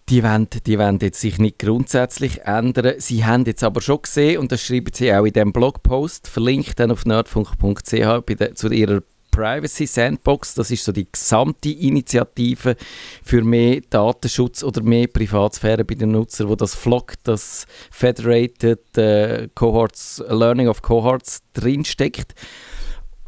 die 0.09 0.23
wollen, 0.23 0.47
die 0.65 0.77
wollen 0.77 0.99
jetzt 0.99 1.19
sich 1.21 1.37
nicht 1.37 1.59
grundsätzlich 1.59 2.41
ändern. 2.43 2.95
Sie 2.97 3.25
haben 3.25 3.45
jetzt 3.45 3.63
aber 3.63 3.81
schon 3.81 4.01
gesehen, 4.01 4.39
und 4.39 4.51
das 4.51 4.61
schreiben 4.61 4.91
sie 4.93 5.13
auch 5.13 5.25
in 5.25 5.33
diesem 5.33 5.51
Blogpost, 5.51 6.27
verlinkt 6.27 6.79
dann 6.79 6.91
auf 6.91 7.05
nerdfunk.ch 7.05 8.55
zu 8.55 8.69
ihrer 8.69 9.01
Privacy 9.31 9.85
Sandbox. 9.85 10.55
Das 10.55 10.71
ist 10.71 10.83
so 10.83 10.91
die 10.91 11.11
gesamte 11.11 11.69
Initiative 11.69 12.75
für 13.23 13.43
mehr 13.43 13.81
Datenschutz 13.89 14.63
oder 14.63 14.81
mehr 14.81 15.07
Privatsphäre 15.07 15.85
bei 15.85 15.95
den 15.95 16.11
Nutzern, 16.11 16.49
wo 16.49 16.55
das 16.55 16.75
FLOC, 16.75 17.13
das 17.23 17.65
Federated 17.91 18.97
äh, 18.97 19.49
Cohorts, 19.53 20.23
Learning 20.27 20.67
of 20.67 20.81
Cohorts 20.81 21.41
drinsteckt. 21.53 22.33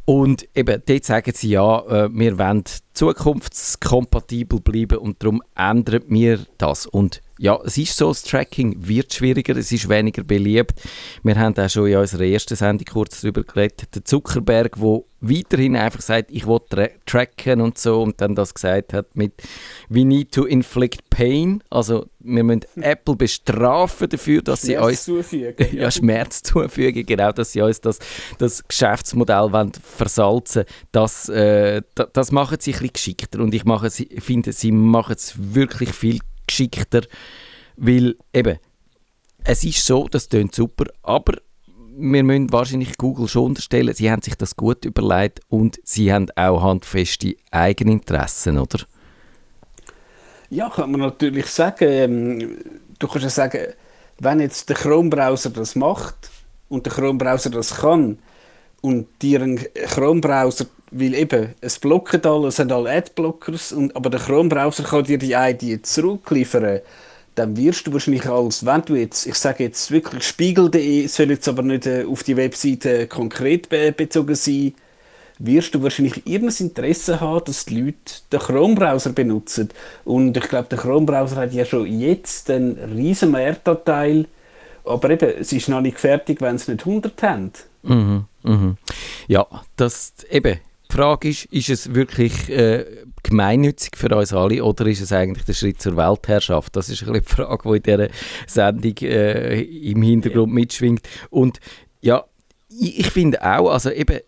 Und 0.06 0.48
eben 0.56 0.82
dort 0.88 1.06
sagen 1.06 1.32
sie 1.36 1.50
ja, 1.50 1.82
äh, 1.86 2.10
wir 2.12 2.39
wollen 2.39 2.63
zukunftskompatibel 2.94 4.60
bleiben 4.60 4.98
und 4.98 5.22
darum 5.22 5.44
ändern 5.56 6.01
wir 6.08 6.39
das. 6.58 6.88
Und 6.88 7.22
ja, 7.41 7.58
es 7.63 7.77
ist 7.77 7.96
so, 7.96 8.10
das 8.10 8.24
Tracking 8.24 8.75
wird 8.79 9.13
schwieriger, 9.13 9.55
es 9.55 9.72
ist 9.72 9.88
weniger 9.88 10.24
beliebt. 10.24 10.74
Wir 11.24 11.39
haben 11.39 11.58
auch 11.58 11.69
schon 11.69 11.88
in 11.88 11.96
unserer 11.96 12.25
ersten 12.25 12.58
Sendung 12.58 12.86
kurz 12.86 13.22
darüber 13.22 13.43
geredet, 13.43 13.96
der 13.96 14.03
Zuckerberg, 14.03 14.75
der 14.75 15.00
weiterhin 15.22 15.77
einfach 15.77 16.01
sagt, 16.01 16.31
ich 16.31 16.46
will 16.48 16.60
tra 16.69 16.88
tracken 17.05 17.62
und 17.62 17.77
so 17.77 18.01
und 18.01 18.19
dann 18.19 18.36
das 18.36 18.53
gesagt 18.53 18.93
hat 18.93 19.15
mit 19.15 19.34
«We 19.88 20.03
need 20.03 20.34
to 20.34 20.46
inflict 20.46 21.10
pain», 21.10 21.63
also 21.69 22.08
wir 22.19 22.43
müssen 22.43 22.65
Apple 22.81 23.15
bestrafen 23.15 24.10
dafür, 24.10 24.41
dass 24.41 24.62
Schmerz 24.62 25.05
sie 25.05 25.13
uns... 25.13 25.24
zufügen. 25.24 25.67
Ja, 25.77 25.91
Schmerz 25.91 26.43
zufügen, 26.43 27.05
genau, 27.05 27.31
dass 27.31 27.53
sie 27.53 27.62
uns 27.62 27.79
das, 27.79 28.00
das 28.38 28.67
Geschäftsmodell 28.67 29.51
wollen 29.51 29.72
versalzen 29.74 30.65
das, 30.91 31.29
äh, 31.29 31.81
das, 31.96 32.08
das 32.12 32.31
machen 32.34 32.58
sie 32.60 32.72
ein 32.72 32.79
bisschen 32.79 32.93
geschickter 32.93 33.39
und 33.39 33.53
ich 33.53 33.63
mache, 33.63 33.89
finde, 33.89 34.51
sie 34.51 34.72
machen 34.74 35.15
es 35.15 35.36
wirklich 35.38 35.91
viel 35.91 36.19
geschickter, 36.50 37.01
weil 37.77 38.15
eben, 38.34 38.58
es 39.44 39.63
ist 39.63 39.86
so, 39.86 40.08
das 40.08 40.29
klingt 40.29 40.53
super, 40.53 40.86
aber 41.01 41.34
wir 42.01 42.24
müssen 42.24 42.51
wahrscheinlich 42.51 42.98
Google 42.98 43.27
schon 43.27 43.46
unterstellen, 43.46 43.94
sie 43.94 44.10
haben 44.12 44.22
sich 44.22 44.36
das 44.36 44.56
gut 44.56 44.86
überlegt 44.86 45.41
und 45.50 45.79
sie 45.84 46.13
haben 46.13 46.27
auch 46.36 46.63
handfeste 46.63 47.36
Eigeninteressen, 47.51 48.58
oder? 48.58 48.79
Ja, 50.50 50.70
kann 50.70 50.91
man 50.91 51.01
natürlich 51.01 51.48
sagen. 51.48 51.88
Ähm, 51.88 52.58
du 52.98 53.08
kannst 53.08 53.24
ja 53.24 53.29
sagen, 53.29 53.60
wenn 54.20 54.39
jetzt 54.39 54.70
der 54.70 54.75
Chrome-Browser 54.77 55.51
das 55.51 55.75
macht 55.75 56.32
und 56.70 56.86
der 56.86 56.94
Chrome-Browser 56.94 57.51
das 57.51 57.75
kann 57.75 58.18
und 58.81 59.07
dir 59.21 59.41
ein 59.41 59.59
Chrome-Browser 59.88 60.65
weil 60.91 61.13
eben, 61.13 61.53
es 61.62 61.79
blocken 61.79 62.25
alle, 62.25 62.48
es 62.48 62.55
sind 62.55 62.71
alle 62.71 62.91
Adblockers, 62.91 63.74
und, 63.74 63.95
aber 63.95 64.09
der 64.09 64.19
Chrome-Browser 64.19 64.83
kann 64.83 65.03
dir 65.03 65.17
die 65.17 65.33
ID 65.33 65.86
zurückliefern. 65.86 66.79
Dann 67.36 67.55
wirst 67.55 67.88
du 67.88 67.93
wahrscheinlich 67.93 68.27
als, 68.27 68.65
wenn 68.65 68.81
du 68.81 68.95
jetzt, 68.95 69.25
ich 69.25 69.36
sage 69.36 69.65
jetzt 69.65 69.91
wirklich 69.91 70.24
spiegel.de, 70.24 71.07
soll 71.07 71.29
jetzt 71.29 71.48
aber 71.48 71.62
nicht 71.62 71.86
äh, 71.86 72.05
auf 72.05 72.24
die 72.24 72.36
Webseite 72.36 73.07
konkret 73.07 73.69
be 73.69 73.91
bezogen 73.91 74.36
sein, 74.36 74.74
wirst 75.38 75.74
du 75.74 75.81
wahrscheinlich 75.81 76.25
irgendein 76.25 76.67
Interesse 76.67 77.21
haben, 77.21 77.45
dass 77.45 77.65
die 77.65 77.79
Leute 77.79 77.98
den 78.31 78.39
Chrome-Browser 78.39 79.12
benutzen. 79.12 79.69
Und 80.03 80.36
ich 80.36 80.50
glaube, 80.50 80.67
der 80.69 80.79
Chrome-Browser 80.79 81.38
hat 81.38 81.53
ja 81.53 81.63
schon 81.63 81.86
jetzt 81.86 82.50
einen 82.50 82.77
riesen 82.95 83.31
Mehrteil, 83.31 84.25
aber 84.83 85.09
eben, 85.12 85.29
es 85.39 85.53
ist 85.53 85.69
noch 85.69 85.81
nicht 85.81 86.00
fertig, 86.00 86.41
wenn 86.41 86.55
es 86.55 86.67
nicht 86.67 86.86
100 86.86 87.24
haben. 87.24 87.51
Mhm, 87.83 88.25
mhm. 88.43 88.77
Ja, 89.27 89.45
das 89.75 90.13
eben, 90.29 90.59
die 90.91 90.95
Frage 90.95 91.29
ist, 91.29 91.45
ist 91.45 91.69
es 91.69 91.93
wirklich 91.93 92.50
äh, 92.50 92.86
gemeinnützig 93.24 93.95
für 93.95 94.15
uns 94.15 94.33
alle 94.33 94.63
oder 94.63 94.88
ist 94.88 95.01
es 95.01 95.12
eigentlich 95.12 95.45
der 95.45 95.53
Schritt 95.53 95.81
zur 95.81 95.95
Weltherrschaft? 95.98 96.75
Das 96.75 96.89
ist 96.89 97.03
ein 97.03 97.13
bisschen 97.13 97.25
die 97.27 97.36
Frage, 97.36 97.69
die 97.69 97.77
in 97.77 97.83
dieser 97.83 98.09
Sendung 98.48 98.98
äh, 99.01 99.62
im 99.62 100.01
Hintergrund 100.01 100.53
mitschwingt. 100.53 101.07
Und 101.29 101.59
ja, 102.01 102.25
ich, 102.69 103.00
ich 103.00 103.09
finde 103.12 103.41
auch, 103.41 103.69
also 103.69 103.91
eben 103.91 104.19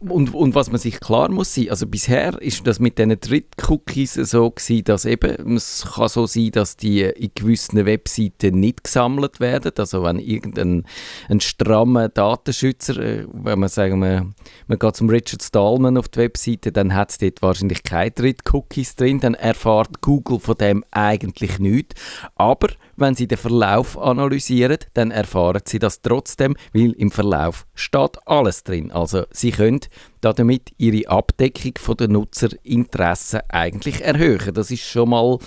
und, 0.00 0.32
und 0.32 0.54
was 0.54 0.70
man 0.70 0.80
sich 0.80 0.98
klar 0.98 1.30
muss 1.30 1.54
sein, 1.54 1.68
also 1.68 1.86
bisher 1.86 2.40
ist 2.40 2.66
das 2.66 2.80
mit 2.80 2.98
diesen 2.98 3.20
Dritt-Cookies 3.20 4.14
so 4.14 4.50
gewesen, 4.50 4.84
dass 4.84 5.04
eben, 5.04 5.56
es 5.56 5.86
kann 5.94 6.08
so 6.08 6.26
sein, 6.26 6.50
dass 6.52 6.76
die 6.76 7.02
in 7.02 7.30
gewissen 7.34 7.84
Webseiten 7.84 8.60
nicht 8.60 8.84
gesammelt 8.84 9.40
werden, 9.40 9.72
also 9.76 10.02
wenn 10.02 10.18
irgendein 10.18 10.84
ein 11.28 11.40
strammer 11.40 12.08
Datenschützer, 12.08 12.96
äh, 12.98 13.26
wenn 13.30 13.58
man 13.58 13.68
sagen, 13.68 13.98
man, 13.98 14.34
man 14.68 14.78
geht 14.78 14.96
zum 14.96 15.10
Richard 15.10 15.42
Stallman 15.42 15.98
auf 15.98 16.08
die 16.08 16.20
Webseite, 16.20 16.72
dann 16.72 16.94
hat 16.94 17.10
es 17.10 17.18
dort 17.18 17.42
wahrscheinlich 17.42 17.82
keine 17.82 18.10
Dritt-Cookies 18.10 18.96
drin, 18.96 19.20
dann 19.20 19.34
erfahrt 19.34 20.00
Google 20.00 20.40
von 20.40 20.56
dem 20.56 20.82
eigentlich 20.92 21.58
nichts, 21.58 22.00
aber 22.36 22.68
wenn 22.96 23.14
Sie 23.14 23.26
den 23.26 23.38
Verlauf 23.38 23.98
analysieren, 23.98 24.78
dann 24.94 25.10
erfahren 25.10 25.62
Sie 25.64 25.78
das 25.78 26.00
trotzdem, 26.00 26.56
weil 26.72 26.92
im 26.92 27.10
Verlauf 27.10 27.66
steht 27.74 28.18
alles 28.26 28.62
drin. 28.62 28.92
Also 28.92 29.24
Sie 29.30 29.50
können 29.50 29.80
damit 30.20 30.72
Ihre 30.78 31.08
Abdeckung 31.08 31.96
der 31.96 32.08
Nutzerinteressen 32.08 33.40
eigentlich 33.48 34.02
erhöhen. 34.02 34.54
Das 34.54 34.70
ist 34.70 34.82
schon 34.82 35.10
mal 35.10 35.38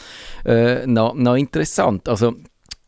äh, 0.45 0.85
noch, 0.87 1.13
noch 1.13 1.35
interessant. 1.35 2.07
Also 2.09 2.35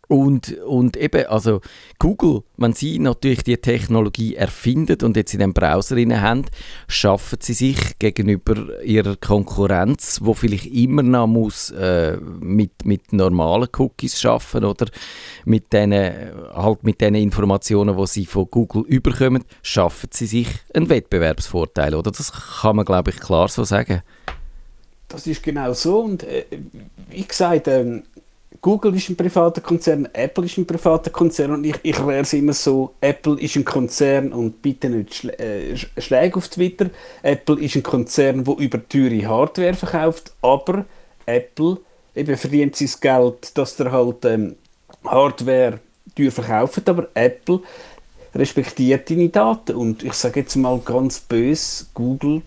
und, 0.07 0.57
und 0.59 0.97
eben, 0.97 1.25
also 1.27 1.61
Google, 1.99 2.43
wenn 2.57 2.73
sie 2.73 2.99
natürlich 2.99 3.43
die 3.43 3.57
Technologie 3.57 4.35
erfindet 4.35 5.03
und 5.03 5.17
jetzt 5.17 5.33
in 5.33 5.39
den 5.39 5.53
Browser 5.53 5.95
haben, 5.95 6.45
schaffen 6.87 7.39
sie 7.41 7.53
sich 7.53 7.97
gegenüber 7.99 8.83
ihrer 8.83 9.15
Konkurrenz, 9.15 10.19
wo 10.21 10.33
vielleicht 10.33 10.67
immer 10.67 11.03
noch 11.03 11.27
muss, 11.27 11.71
äh, 11.71 12.17
mit, 12.39 12.85
mit 12.85 13.13
normalen 13.13 13.69
Cookies 13.77 14.19
schaffen 14.19 14.63
oder 14.63 14.87
mit 15.45 15.73
den, 15.73 15.91
halt 15.91 16.83
mit 16.83 17.01
den 17.01 17.15
Informationen, 17.15 17.97
die 17.97 18.07
sie 18.07 18.25
von 18.25 18.47
Google 18.49 18.83
überkommen, 18.83 19.43
schaffen 19.61 20.09
sie 20.11 20.27
sich 20.27 20.47
einen 20.73 20.89
Wettbewerbsvorteil, 20.89 21.95
oder? 21.95 22.11
Das 22.11 22.31
kann 22.61 22.75
man, 22.75 22.85
glaube 22.85 23.11
ich, 23.11 23.19
klar 23.19 23.47
so 23.47 23.63
sagen. 23.63 24.01
Das 25.07 25.27
ist 25.27 25.43
genau 25.43 25.73
so 25.73 25.99
und 25.99 26.23
äh, 26.23 26.45
wie 27.09 27.25
gesagt, 27.25 27.67
ähm, 27.67 28.03
Google 28.65 28.95
ist 28.95 29.09
ein 29.09 29.15
privater 29.15 29.61
Konzern, 29.61 30.09
Apple 30.11 30.45
ist 30.45 30.57
ein 30.57 30.65
privater 30.65 31.11
Konzern 31.11 31.51
und 31.51 31.65
ich, 31.65 31.75
ich 31.83 31.99
lehre 31.99 32.21
es 32.21 32.33
immer 32.33 32.53
so, 32.53 32.95
Apple 32.99 33.39
ist 33.39 33.55
ein 33.55 33.63
Konzern 33.63 34.33
und 34.33 34.59
bitte 34.59 34.89
nicht 34.89 35.13
Schlä 35.13 35.33
äh, 35.33 35.77
Schläge 35.77 36.37
auf 36.37 36.47
Twitter. 36.47 36.89
Apple 37.21 37.59
ist 37.61 37.75
ein 37.75 37.83
Konzern, 37.83 38.43
der 38.43 38.57
über 38.57 38.89
teure 38.89 39.23
Hardware 39.27 39.75
verkauft, 39.75 40.31
aber 40.41 40.85
Apple 41.27 41.77
eben 42.15 42.35
verdient 42.35 42.75
sein 42.75 42.89
Geld, 43.01 43.55
dass 43.55 43.75
der 43.75 43.91
halt 43.91 44.25
ähm, 44.25 44.55
Hardware 45.03 45.79
teuer 46.15 46.31
verkauft, 46.31 46.89
aber 46.89 47.07
Apple 47.13 47.59
respektiert 48.33 49.07
deine 49.11 49.29
Daten 49.29 49.75
und 49.75 50.01
ich 50.01 50.13
sage 50.13 50.39
jetzt 50.39 50.55
mal 50.55 50.79
ganz 50.79 51.19
böse, 51.19 51.85
Google 51.93 52.41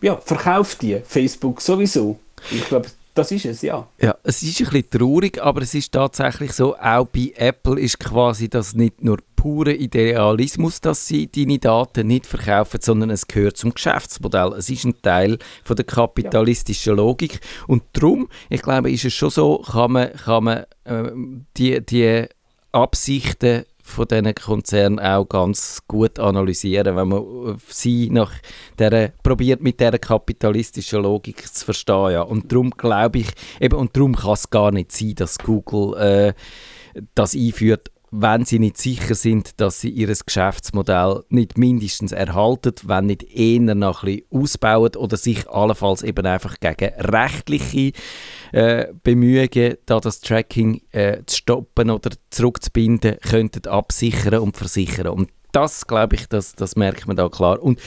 ja, 0.00 0.16
verkauft 0.16 0.82
die, 0.82 1.00
Facebook 1.06 1.60
sowieso. 1.60 2.18
Ich 2.50 2.64
glaube, 2.64 2.88
das 3.16 3.32
ist 3.32 3.46
es, 3.46 3.62
ja. 3.62 3.88
Ja, 4.00 4.14
es 4.22 4.42
ist 4.42 4.60
ein 4.60 4.66
bisschen 4.66 4.90
traurig, 4.90 5.42
aber 5.42 5.62
es 5.62 5.74
ist 5.74 5.92
tatsächlich 5.92 6.52
so, 6.52 6.76
auch 6.76 7.06
bei 7.06 7.32
Apple 7.36 7.80
ist 7.80 7.98
quasi 7.98 8.48
das 8.48 8.74
nicht 8.74 9.02
nur 9.02 9.18
pure 9.34 9.72
Idealismus, 9.72 10.80
dass 10.80 11.06
sie 11.06 11.30
deine 11.30 11.58
Daten 11.58 12.08
nicht 12.08 12.26
verkaufen, 12.26 12.80
sondern 12.82 13.10
es 13.10 13.26
gehört 13.26 13.56
zum 13.56 13.72
Geschäftsmodell. 13.72 14.52
Es 14.52 14.68
ist 14.68 14.84
ein 14.84 15.00
Teil 15.00 15.38
von 15.64 15.76
der 15.76 15.86
kapitalistischen 15.86 16.90
ja. 16.90 16.96
Logik 16.96 17.40
und 17.66 17.82
darum, 17.92 18.28
ich 18.50 18.62
glaube, 18.62 18.90
ist 18.90 19.04
es 19.04 19.14
schon 19.14 19.30
so, 19.30 19.58
kann 19.58 19.92
man, 19.92 20.12
kann 20.12 20.44
man 20.44 20.64
äh, 20.84 21.10
die, 21.56 21.84
die 21.84 22.26
Absichten 22.72 23.64
von 23.86 24.08
diesen 24.08 24.34
Konzernen 24.34 24.98
auch 24.98 25.28
ganz 25.28 25.80
gut 25.86 26.18
analysieren, 26.18 26.96
wenn 26.96 27.08
man 27.08 27.56
sie 27.68 28.10
nach 28.10 28.32
der, 28.78 29.12
probiert 29.22 29.62
mit 29.62 29.78
dieser 29.78 29.98
kapitalistischen 29.98 31.02
Logik 31.02 31.46
zu 31.46 31.64
verstehen. 31.64 32.10
Ja. 32.10 32.22
Und 32.22 32.50
darum 32.50 32.70
glaube 32.70 33.20
ich, 33.20 33.28
eben, 33.60 33.76
und 33.76 33.96
darum 33.96 34.16
kann 34.16 34.32
es 34.32 34.50
gar 34.50 34.72
nicht 34.72 34.90
sein, 34.90 35.14
dass 35.14 35.38
Google 35.38 35.96
äh, 35.98 36.34
das 37.14 37.34
einführt, 37.34 37.92
wenn 38.10 38.44
sie 38.44 38.58
nicht 38.58 38.78
sicher 38.78 39.14
sind, 39.14 39.60
dass 39.60 39.80
sie 39.80 39.90
ihr 39.90 40.06
Geschäftsmodell 40.06 41.24
nicht 41.28 41.58
mindestens 41.58 42.12
erhalten, 42.12 42.74
wenn 42.84 43.06
nicht 43.06 43.24
eher 43.24 43.74
noch 43.74 44.04
ein 44.04 44.16
bisschen 44.16 44.26
ausbauen 44.30 44.96
oder 44.96 45.16
sich 45.16 45.48
allenfalls 45.48 46.02
eben 46.02 46.24
einfach 46.24 46.56
gegen 46.60 46.94
rechtliche 47.00 47.92
äh, 48.52 48.86
Bemühungen, 49.02 49.76
da 49.86 50.00
das 50.00 50.20
Tracking 50.20 50.82
äh, 50.92 51.22
zu 51.26 51.36
stoppen 51.36 51.90
oder 51.90 52.10
zurückzubinden, 52.30 53.16
könnten 53.20 53.66
absichern 53.66 54.40
und 54.40 54.56
versichern. 54.56 55.08
Und 55.08 55.30
das, 55.56 55.86
glaube 55.86 56.16
ich, 56.16 56.28
das, 56.28 56.54
das 56.54 56.76
merkt 56.76 57.06
man 57.06 57.16
da 57.16 57.30
klar. 57.30 57.62
Und 57.62 57.80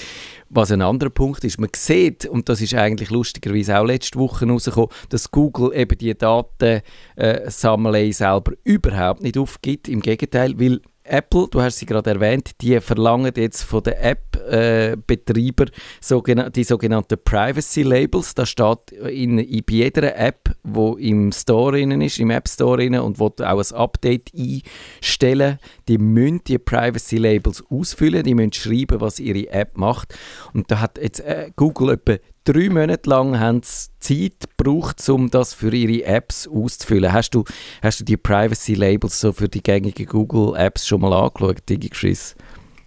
was 0.49 0.71
ein 0.71 0.81
anderer 0.81 1.11
Punkt 1.11 1.43
ist, 1.43 1.59
man 1.59 1.69
sieht, 1.75 2.25
und 2.25 2.49
das 2.49 2.61
ist 2.61 2.73
eigentlich 2.73 3.11
lustigerweise 3.11 3.77
auch 3.77 3.85
letzte 3.85 4.17
Woche 4.17 4.47
rausgekommen, 4.47 4.89
dass 5.09 5.29
Google 5.29 5.75
eben 5.75 5.95
die 5.95 6.17
Datensammlung 6.17 7.93
äh, 7.93 8.11
selber 8.11 8.53
überhaupt 8.63 9.21
nicht 9.21 9.37
aufgibt. 9.37 9.87
Im 9.87 10.01
Gegenteil, 10.01 10.59
weil 10.59 10.81
Apple, 11.09 11.47
du 11.49 11.61
hast 11.61 11.79
sie 11.79 11.85
gerade 11.85 12.11
erwähnt, 12.11 12.51
die 12.61 12.79
verlangen 12.79 13.33
jetzt 13.35 13.63
von 13.63 13.83
den 13.83 13.93
App-Betreiber 13.93 15.65
äh, 15.65 16.51
die 16.51 16.63
sogenannten 16.63 17.17
Privacy 17.23 17.83
Labels. 17.83 18.35
Da 18.35 18.45
steht 18.45 18.91
in, 18.91 19.39
in 19.39 19.63
jeder 19.69 20.15
App, 20.15 20.55
wo 20.63 20.93
im 20.93 21.31
Store 21.31 21.79
ist, 21.79 22.19
im 22.19 22.29
App 22.29 22.47
Store 22.47 23.01
und 23.01 23.19
wo 23.19 23.29
du 23.29 23.49
auch 23.49 23.57
ein 23.59 23.75
Update 23.75 24.31
einstellen, 24.35 25.57
die 25.89 25.97
müssen 25.97 26.41
die 26.45 26.59
Privacy 26.59 27.17
Labels 27.17 27.63
ausfüllen, 27.69 28.23
die 28.23 28.35
müssen 28.35 28.53
schreiben, 28.53 29.01
was 29.01 29.19
ihre 29.19 29.49
App 29.49 29.75
macht. 29.75 30.13
Und 30.53 30.69
da 30.71 30.79
hat 30.79 30.99
jetzt 31.01 31.19
äh, 31.21 31.51
Google 31.55 31.89
etwa 31.89 32.17
drei 32.43 32.69
Monate 32.69 33.09
lang 33.09 33.61
Zeit 33.63 34.33
gebraucht, 34.57 35.09
um 35.09 35.31
das 35.31 35.55
für 35.55 35.73
ihre 35.73 36.05
Apps 36.05 36.47
auszufüllen. 36.47 37.11
Hast 37.11 37.31
du, 37.31 37.43
hast 37.81 37.99
du 37.99 38.03
die 38.05 38.17
Privacy 38.17 38.75
Labels 38.75 39.19
so 39.19 39.33
für 39.33 39.49
die 39.49 39.63
gängigen 39.63 40.05
Google 40.05 40.55
Apps 40.55 40.87
schon 40.87 41.01
mal 41.01 41.13
angeschaut, 41.13 41.57
DigiChris? 41.67 42.35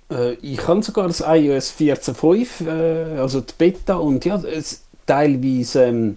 Äh, 0.09 0.35
ich 0.35 0.67
habe 0.69 0.83
sogar 0.83 1.09
das 1.09 1.21
iOS 1.21 1.75
14.5, 1.79 2.67
äh, 2.67 3.19
also 3.19 3.41
die 3.41 3.53
Beta, 3.59 3.97
und 3.97 4.25
ja, 4.25 4.37
es, 4.37 4.85
teilweise 5.07 5.85
ähm, 5.85 6.17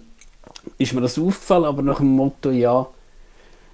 ist 0.78 0.92
mir 0.92 1.00
das 1.00 1.18
aufgefallen, 1.18 1.64
aber 1.64 1.82
nach 1.82 1.98
dem 1.98 2.14
Motto, 2.14 2.50
ja, 2.50 2.86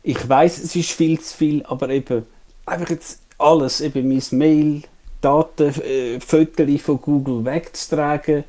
ich 0.02 0.28
weiß, 0.28 0.64
es 0.64 0.74
ist 0.74 0.90
viel 0.90 1.20
zu 1.20 1.36
viel, 1.36 1.62
aber 1.64 1.90
eben 1.90 2.24
einfach 2.66 2.90
jetzt 2.90 3.20
alles, 3.38 3.80
eben 3.80 4.08
mein 4.08 4.22
Mail, 4.30 4.82
Daten, 5.20 5.68
äh, 5.82 6.20
Fotos 6.20 6.80
von 6.80 7.00
Google 7.00 7.44
wegzutragen, 7.44 8.44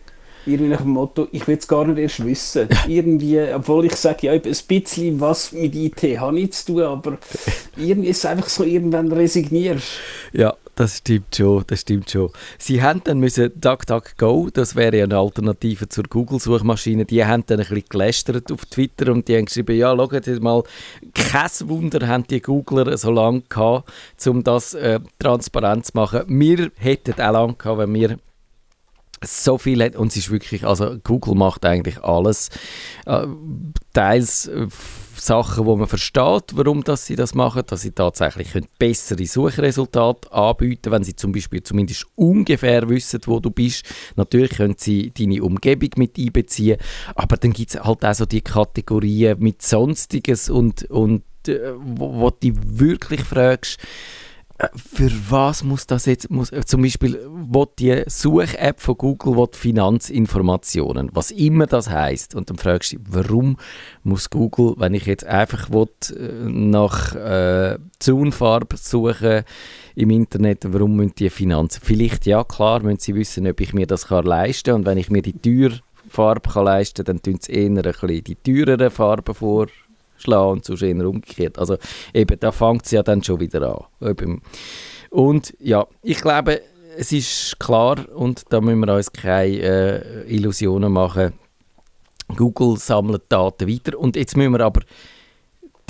irgendwie 0.46 0.72
nach 0.72 0.82
dem 0.82 0.89
Motto, 0.89 1.27
ich 1.32 1.48
will 1.48 1.58
es 1.58 1.67
gar 1.67 1.86
nicht 1.86 2.00
erst 2.00 2.25
wissen. 2.25 2.67
Irgendwie, 2.88 3.39
obwohl 3.53 3.86
ich 3.86 3.96
sage, 3.96 4.27
ja, 4.27 4.34
ein 4.34 4.41
bisschen 4.41 5.20
was 5.22 5.51
mit 5.53 5.75
IT 5.75 6.01
habe 6.20 6.39
ich 6.39 6.51
zu 6.51 6.74
tun, 6.74 6.82
aber 6.82 7.17
irgendwie 7.77 8.10
ist 8.10 8.17
es 8.20 8.25
einfach 8.25 8.50
so, 8.50 8.63
irgendwann 8.63 9.12
resignierst. 9.12 9.88
Ja, 10.34 10.55
das 10.75 10.97
stimmt 10.97 11.35
schon, 11.35 11.63
das 11.67 11.81
stimmt 11.81 12.09
schon. 12.09 12.29
Sie 12.57 12.81
haben 12.81 13.01
dann 13.03 13.19
müssen 13.19 13.51
DuckDuckGo, 13.59 14.49
das 14.51 14.75
wäre 14.75 14.97
ja 14.97 15.03
eine 15.03 15.17
Alternative 15.17 15.87
zur 15.89 16.05
Google-Suchmaschine, 16.05 17.05
die 17.05 17.23
haben 17.23 17.43
dann 17.45 17.59
ein 17.59 17.67
bisschen 17.67 17.85
gelästert 17.89 18.51
auf 18.51 18.65
Twitter 18.65 19.11
und 19.11 19.27
die 19.27 19.37
haben 19.37 19.45
geschrieben, 19.45 19.77
ja, 19.77 19.95
schaut 19.95 20.41
mal, 20.41 20.63
kein 21.13 21.49
Wunder 21.65 22.07
haben 22.07 22.25
die 22.27 22.41
Googler 22.41 22.97
so 22.97 23.11
lange 23.11 23.41
gehabt, 23.41 23.89
um 24.27 24.43
das 24.43 24.73
äh, 24.73 24.99
transparent 25.19 25.85
zu 25.85 25.91
machen. 25.95 26.23
Wir 26.27 26.71
hätten 26.77 27.13
auch 27.13 27.31
lange 27.31 27.53
gehabt, 27.53 27.79
wenn 27.79 27.93
wir 27.93 28.17
so 29.25 29.57
viel 29.57 29.83
hat 29.83 29.95
und 29.95 30.07
es 30.07 30.17
ist 30.17 30.31
wirklich, 30.31 30.65
also 30.65 30.97
Google 31.03 31.35
macht 31.35 31.65
eigentlich 31.65 32.03
alles, 32.03 32.49
äh, 33.05 33.25
teils 33.93 34.47
äh, 34.47 34.67
Sachen, 35.15 35.65
wo 35.65 35.75
man 35.75 35.87
versteht, 35.87 36.51
warum 36.53 36.83
dass 36.83 37.05
sie 37.05 37.15
das 37.15 37.33
machen, 37.33 37.63
dass 37.67 37.81
sie 37.81 37.91
tatsächlich 37.91 38.51
können 38.51 38.67
bessere 38.77 39.25
Suchresultate 39.25 40.31
anbieten, 40.31 40.91
wenn 40.91 41.03
sie 41.03 41.15
zum 41.15 41.31
Beispiel 41.31 41.63
zumindest 41.63 42.05
ungefähr 42.15 42.89
wissen, 42.89 43.21
wo 43.25 43.39
du 43.39 43.51
bist. 43.51 43.85
Natürlich 44.15 44.51
können 44.51 44.75
sie 44.77 45.11
deine 45.11 45.43
Umgebung 45.43 45.89
mit 45.97 46.17
einbeziehen, 46.17 46.77
aber 47.15 47.37
dann 47.37 47.53
gibt 47.53 47.73
es 47.73 47.81
halt 47.81 48.03
auch 48.03 48.13
so 48.13 48.25
die 48.25 48.41
Kategorien 48.41 49.39
mit 49.39 49.61
Sonstiges 49.61 50.49
und, 50.49 50.83
und 50.89 51.23
äh, 51.47 51.73
wo, 51.77 52.13
wo 52.19 52.29
du 52.29 52.53
wirklich 52.65 53.21
fragst, 53.21 53.79
für 54.75 55.12
was 55.29 55.63
muss 55.63 55.88
das 55.88 56.05
jetzt, 56.05 56.29
muss, 56.29 56.51
äh, 56.51 56.63
zum 56.63 56.83
Beispiel, 56.83 57.19
wo 57.27 57.65
die 57.65 58.03
Such-App 58.05 58.79
von 58.79 58.98
Google 58.98 59.36
will 59.36 59.48
Finanzinformationen, 59.51 61.10
was 61.13 61.32
immer 61.32 61.65
das 61.65 61.89
heißt, 61.89 62.36
und 62.36 62.49
dann 62.49 62.58
fragst 62.58 62.93
du 62.93 62.97
dich, 62.97 63.08
warum 63.10 63.58
muss 64.04 64.30
Google, 64.30 64.75
wenn 64.77 64.93
ich 64.93 65.06
jetzt 65.06 65.25
einfach 65.25 65.71
will, 65.71 65.88
äh, 66.15 66.49
nach 66.49 67.15
äh, 67.15 67.80
Zaunfarbe 67.99 68.77
suchen 68.77 69.43
im 69.95 70.10
Internet, 70.12 70.71
warum 70.71 70.95
müssen 70.95 71.15
die 71.17 71.30
Finanzen? 71.30 71.82
Vielleicht, 71.84 72.25
ja 72.25 72.43
klar, 72.43 72.82
müssen 72.84 72.99
sie 72.99 73.15
wissen, 73.15 73.47
ob 73.47 73.60
ich 73.60 73.73
mir 73.73 73.88
das 73.88 74.08
kann 74.08 74.25
leisten 74.25 74.71
kann, 74.71 74.82
und 74.82 74.86
wenn 74.86 74.97
ich 74.99 75.10
mir 75.10 75.23
die 75.23 75.34
Teuerfarbe 75.34 76.49
kann 76.49 76.65
leisten 76.65 77.04
kann, 77.04 77.17
dann 77.17 77.23
tun 77.23 77.39
sie 77.41 77.54
eher 77.54 77.69
ein 77.69 77.75
bisschen 77.75 78.23
die 78.23 78.36
teureren 78.36 78.91
Farben 78.91 79.34
vor 79.34 79.67
schlagen 80.23 80.51
und 80.53 80.65
sonst 80.65 80.81
eher 80.81 81.07
umgekehrt. 81.07 81.59
Also 81.59 81.77
eben, 82.13 82.39
da 82.39 82.51
fängt 82.51 82.86
es 82.86 82.91
ja 82.91 83.03
dann 83.03 83.23
schon 83.23 83.39
wieder 83.39 83.88
an. 83.99 84.41
Und 85.09 85.53
ja, 85.59 85.86
ich 86.01 86.19
glaube, 86.21 86.62
es 86.97 87.12
ist 87.12 87.59
klar 87.59 87.97
und 88.15 88.43
da 88.49 88.62
müssen 88.62 88.79
wir 88.79 88.95
uns 88.95 89.12
keine 89.12 89.59
äh, 89.59 90.33
Illusionen 90.33 90.91
machen. 90.91 91.33
Google 92.36 92.77
sammelt 92.77 93.23
Daten 93.29 93.67
weiter 93.67 93.97
und 93.97 94.15
jetzt 94.15 94.38
müssen 94.38 94.53
wir 94.53 94.62
aber 94.62 94.81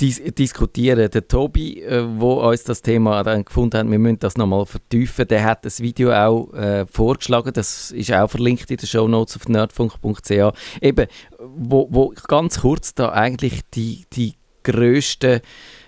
dis 0.00 0.20
diskutieren. 0.34 1.10
Der 1.10 1.28
Tobi, 1.28 1.82
äh, 1.82 2.04
wo 2.18 2.34
uns 2.48 2.64
das 2.64 2.82
Thema 2.82 3.22
dann 3.22 3.44
gefunden 3.44 3.78
hat, 3.78 3.90
wir 3.90 3.98
müssen 3.98 4.18
das 4.18 4.36
nochmal 4.36 4.66
vertiefen, 4.66 5.26
der 5.28 5.44
hat 5.44 5.64
das 5.64 5.80
Video 5.80 6.12
auch 6.12 6.52
äh, 6.54 6.86
vorgeschlagen, 6.86 7.52
das 7.52 7.90
ist 7.90 8.12
auch 8.12 8.28
verlinkt 8.28 8.70
in 8.70 8.76
den 8.76 8.86
Show 8.86 9.06
Notes 9.08 9.36
auf 9.36 9.48
nerdfunk.ch, 9.48 10.52
eben, 10.80 11.06
wo, 11.38 11.88
wo 11.90 12.12
ganz 12.28 12.60
kurz 12.60 12.94
da 12.94 13.10
eigentlich 13.12 13.60
die, 13.74 14.04
die 14.12 14.34
grössten 14.62 15.40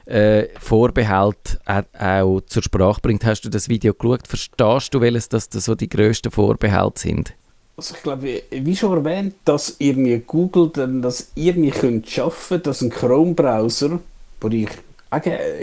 äh, 0.05 0.49
Vorbehalt 0.61 1.59
auch 1.67 2.41
zur 2.43 2.63
Sprache 2.63 3.01
bringt. 3.01 3.25
Hast 3.25 3.43
du 3.43 3.49
das 3.49 3.69
Video 3.69 3.93
geschaut? 3.95 4.29
Verstehst 4.29 4.95
du, 4.95 5.01
welches 5.01 5.29
das 5.29 5.49
so 5.51 5.75
die 5.75 5.89
grössten 5.89 6.31
Vorbehalte 6.31 7.01
sind? 7.01 7.35
Also 7.79 7.95
ich 7.95 8.03
glaube, 8.03 8.43
wie 8.51 8.77
schon 8.77 8.97
erwähnt, 8.97 9.35
dass 9.45 9.77
ihr 9.79 9.95
mir 9.97 10.21
Google 10.21 10.71
dann 10.73 11.03
das 11.03 11.33
irgendwie 11.35 11.71
könnt 11.71 12.09
schaffen, 12.09 12.63
dass 12.63 12.81
ein 12.81 12.89
Chrome-Browser, 12.89 14.01
den 14.43 14.53
ich 14.53 14.69
auch 15.11 15.21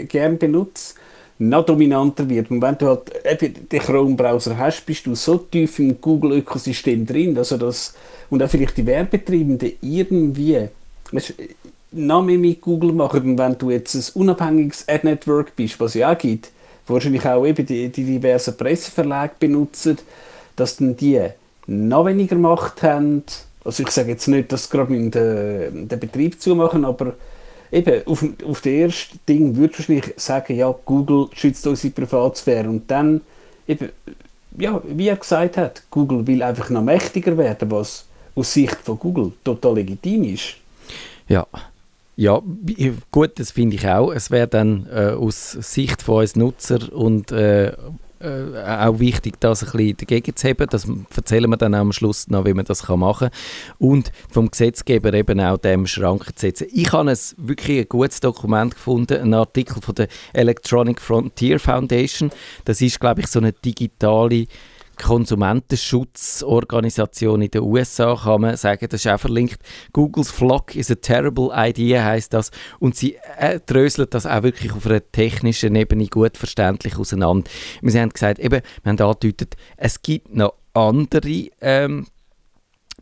gerne 0.08 0.36
benutze, 0.36 0.94
noch 1.38 1.66
dominanter 1.66 2.28
wird. 2.28 2.52
Und 2.52 2.62
wenn 2.62 2.78
du 2.78 2.86
halt 2.86 3.10
eben 3.24 3.68
den 3.68 3.80
Chrome-Browser 3.80 4.56
hast, 4.56 4.86
bist 4.86 5.06
du 5.06 5.16
so 5.16 5.38
tief 5.38 5.80
im 5.80 6.00
Google-Ökosystem 6.00 7.04
drin, 7.04 7.36
also 7.36 7.56
das, 7.56 7.94
und 8.30 8.40
auch 8.40 8.48
vielleicht 8.48 8.76
die 8.76 8.86
Werbetreibenden 8.86 9.72
irgendwie 9.80 10.68
noch 11.90 12.22
mehr 12.22 12.38
mit 12.38 12.60
Google 12.60 12.92
machen. 12.92 13.30
Und 13.30 13.38
wenn 13.38 13.58
du 13.58 13.70
jetzt 13.70 13.94
ein 13.94 14.20
unabhängiges 14.20 14.88
Ad-Network 14.88 15.56
bist, 15.56 15.80
was 15.80 15.94
ja 15.94 16.12
auch 16.12 16.18
gibt, 16.18 16.52
wahrscheinlich 16.86 17.26
auch 17.26 17.44
eben 17.44 17.66
die, 17.66 17.88
die 17.88 18.04
diversen 18.04 18.56
Presseverlage 18.56 19.34
benutzen, 19.40 19.98
dass 20.54 20.76
dann 20.76 20.96
die 20.96 21.20
noch 21.66 22.06
weniger 22.06 22.36
Macht 22.36 22.82
haben. 22.82 23.24
Also 23.64 23.82
ich 23.82 23.90
sage 23.90 24.10
jetzt 24.10 24.28
nicht, 24.28 24.52
dass 24.52 24.64
sie 24.64 24.70
gerade 24.70 25.10
den, 25.10 25.88
den 25.88 26.00
Betrieb 26.00 26.40
zumachen, 26.40 26.84
aber 26.84 27.14
eben 27.72 28.06
auf, 28.06 28.24
auf 28.46 28.60
das 28.60 28.72
erste 28.72 29.18
Ding 29.28 29.56
würde 29.56 29.74
ich 29.88 30.14
sagen, 30.16 30.56
ja, 30.56 30.74
Google 30.84 31.28
schützt 31.32 31.66
unsere 31.66 31.92
Privatsphäre 31.92 32.68
und 32.68 32.90
dann 32.90 33.22
eben, 33.66 33.88
ja, 34.58 34.80
wie 34.84 35.08
er 35.08 35.16
gesagt 35.16 35.56
hat, 35.56 35.82
Google 35.90 36.26
will 36.26 36.42
einfach 36.42 36.70
noch 36.70 36.82
mächtiger 36.82 37.36
werden, 37.36 37.70
was 37.70 38.04
aus 38.34 38.52
Sicht 38.52 38.76
von 38.82 38.98
Google 38.98 39.32
total 39.42 39.76
legitim 39.76 40.24
ist. 40.24 40.56
Ja, 41.28 41.46
ja, 42.16 42.40
gut, 43.10 43.32
das 43.40 43.50
finde 43.50 43.76
ich 43.76 43.88
auch. 43.88 44.12
Es 44.12 44.30
wäre 44.30 44.46
dann 44.46 44.86
äh, 44.92 45.10
aus 45.10 45.52
Sicht 45.52 46.02
von 46.02 46.20
uns 46.20 46.36
Nutzer 46.36 46.92
und 46.92 47.32
äh, 47.32 47.72
äh, 48.24 48.64
auch 48.64 48.98
wichtig, 48.98 49.38
das 49.40 49.62
ein 49.62 49.72
bisschen 49.72 49.96
dagegen 49.98 50.34
zu 50.34 50.48
haben. 50.48 50.66
Das 50.70 50.86
erzählen 51.14 51.50
wir 51.50 51.56
dann 51.56 51.74
am 51.74 51.92
Schluss 51.92 52.28
noch, 52.28 52.46
wie 52.46 52.54
man 52.54 52.64
das 52.64 52.88
machen 52.88 53.28
kann. 53.30 53.38
Und 53.78 54.12
vom 54.30 54.50
Gesetzgeber 54.50 55.12
eben 55.12 55.40
auch 55.40 55.58
dem 55.58 55.86
Schranken 55.86 56.34
zu 56.34 56.46
setzen. 56.46 56.68
Ich 56.72 56.92
habe 56.92 57.10
es 57.10 57.34
wirklich 57.38 57.80
ein 57.80 57.88
gutes 57.88 58.20
Dokument 58.20 58.74
gefunden, 58.74 59.20
einen 59.20 59.34
Artikel 59.34 59.80
von 59.82 59.94
der 59.94 60.08
Electronic 60.32 61.00
Frontier 61.00 61.60
Foundation. 61.60 62.30
Das 62.64 62.80
ist, 62.80 62.98
glaube 62.98 63.20
ich, 63.20 63.26
so 63.26 63.40
eine 63.40 63.52
digitale 63.52 64.46
Konsumentenschutzorganisation 64.96 67.42
in 67.42 67.50
den 67.50 67.60
USA, 67.62 68.16
kann 68.16 68.40
man 68.40 68.56
sagen, 68.56 68.86
das 68.88 69.04
ist 69.04 69.10
auch 69.10 69.20
verlinkt. 69.20 69.58
Googles 69.92 70.30
Flock 70.30 70.76
is 70.76 70.90
a 70.90 70.94
terrible 70.94 71.50
idea, 71.54 72.04
heißt 72.04 72.32
das. 72.34 72.50
Und 72.78 72.96
sie 72.96 73.16
äh, 73.38 73.60
dröseln 73.64 74.08
das 74.10 74.26
auch 74.26 74.42
wirklich 74.42 74.72
auf 74.72 74.84
einer 74.86 75.00
technischen 75.12 75.76
Ebene 75.76 76.06
gut 76.06 76.36
verständlich 76.36 76.96
auseinander. 76.96 77.48
Wir 77.82 78.00
haben 78.00 78.10
gesagt, 78.10 78.38
eben, 78.38 78.62
wir 78.82 78.90
haben 78.90 79.00
angedeutet, 79.00 79.56
es 79.76 80.02
gibt 80.02 80.34
noch 80.34 80.54
andere 80.72 81.48
ähm, 81.60 82.06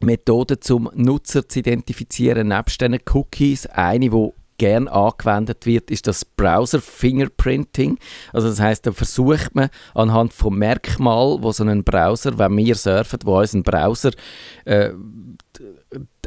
Methoden, 0.00 0.60
zum 0.60 0.90
Nutzer 0.94 1.48
zu 1.48 1.60
identifizieren, 1.60 2.48
nebst 2.48 2.80
diesen 2.80 2.98
Cookies. 3.12 3.66
Eine, 3.66 4.10
die 4.10 4.32
gern 4.58 4.88
angewendet 4.88 5.66
wird, 5.66 5.90
ist 5.90 6.06
das 6.06 6.24
Browser 6.24 6.80
Fingerprinting. 6.80 7.98
Also 8.32 8.48
das 8.48 8.60
heißt, 8.60 8.86
da 8.86 8.92
versucht 8.92 9.54
man 9.54 9.68
anhand 9.94 10.32
vom 10.32 10.58
Merkmal, 10.58 11.42
wo 11.42 11.52
so 11.52 11.64
ein 11.64 11.84
Browser, 11.84 12.38
wenn 12.38 12.56
wir 12.56 12.74
surfen, 12.74 13.20
wo 13.24 13.38
uns 13.38 13.54
ein 13.54 13.62
Browser 13.62 14.10
äh, 14.64 14.90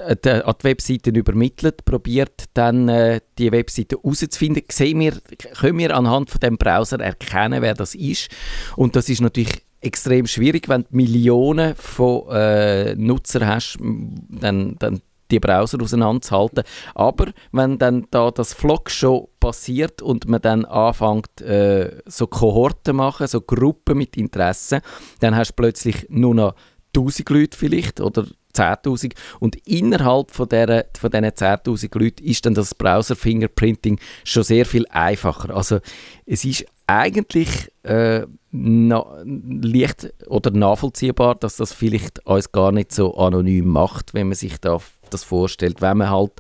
an 0.02 0.18
die 0.24 0.64
Webseiten 0.64 1.16
übermittelt, 1.16 1.86
probiert 1.86 2.46
dann 2.54 2.90
äh, 2.90 3.22
die 3.38 3.52
Webseite 3.52 3.98
herauszufinden, 3.98 4.64
wir, 5.00 5.14
können 5.58 5.78
wir 5.78 5.96
anhand 5.96 6.30
von 6.30 6.40
dem 6.40 6.58
Browser 6.58 7.00
erkennen, 7.00 7.62
wer 7.62 7.74
das 7.74 7.96
ist. 7.96 8.30
Und 8.76 8.96
das 8.96 9.10
ist 9.10 9.22
natürlich 9.22 9.64
extrem 9.82 10.28
schwierig, 10.28 10.68
wenn 10.68 10.84
du 10.84 10.88
Millionen 10.92 11.76
von 11.76 12.30
äh, 12.32 12.96
Nutzern 12.96 13.48
hast, 13.48 13.78
dann, 13.80 14.76
dann 14.80 15.02
die 15.32 15.40
Browser 15.40 15.82
auseinanderzuhalten. 15.82 16.64
Aber 16.94 17.32
wenn 17.52 17.78
dann 17.78 18.08
da 18.12 18.32
das 18.32 18.54
Vlog 18.54 18.90
schon 18.90 19.28
passiert 19.40 20.02
und 20.02 20.28
man 20.28 20.42
dann 20.42 20.66
anfängt, 20.66 21.42
äh, 21.42 22.02
so 22.06 22.28
Kohorten 22.28 22.96
machen, 22.96 23.28
so 23.28 23.42
Gruppen 23.42 23.98
mit 23.98 24.18
Interessen, 24.18 24.82
dann 25.20 25.36
hast 25.36 25.52
du 25.52 25.56
plötzlich 25.56 26.08
nur 26.10 26.36
noch 26.36 26.56
1000 26.96 27.30
Leute 27.30 27.58
vielleicht 27.58 28.00
oder 28.00 28.26
10.000 28.56 29.14
und 29.40 29.56
innerhalb 29.68 30.32
von, 30.32 30.48
der, 30.48 30.86
von 30.98 31.12
diesen 31.12 31.26
10.000 31.26 32.00
Leuten 32.00 32.24
ist 32.24 32.46
dann 32.46 32.54
das 32.54 32.74
Browser-Fingerprinting 32.74 34.00
schon 34.24 34.44
sehr 34.44 34.66
viel 34.66 34.86
einfacher. 34.88 35.54
Also 35.54 35.80
es 36.26 36.46
ist 36.46 36.66
eigentlich 36.88 37.72
äh, 37.84 38.26
leicht 38.52 40.14
oder 40.28 40.52
nachvollziehbar, 40.52 41.36
dass 41.36 41.58
das 41.58 41.74
vielleicht 41.74 42.26
uns 42.26 42.52
gar 42.52 42.72
nicht 42.72 42.94
so 42.94 43.16
anonym 43.18 43.68
macht, 43.68 44.14
wenn 44.14 44.28
man 44.28 44.36
sich 44.36 44.60
da 44.60 44.80
das 45.10 45.24
vorstellt, 45.24 45.82
wenn 45.82 45.98
man 45.98 46.10
halt 46.10 46.34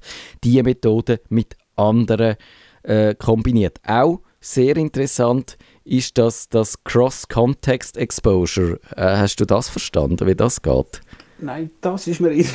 diese 0.43 0.63
Methode 0.63 1.21
mit 1.29 1.55
anderen 1.75 2.35
äh, 2.83 3.15
kombiniert. 3.15 3.79
Auch 3.85 4.21
sehr 4.39 4.77
interessant 4.77 5.57
ist 5.83 6.17
das, 6.17 6.49
das 6.49 6.83
Cross-Context 6.83 7.97
Exposure. 7.97 8.79
Äh, 8.95 9.17
hast 9.17 9.39
du 9.39 9.45
das 9.45 9.69
verstanden, 9.69 10.25
wie 10.27 10.35
das 10.35 10.61
geht? 10.61 11.01
Nein, 11.39 11.71
das 11.81 12.07
ist 12.07 12.21
mir 12.21 12.31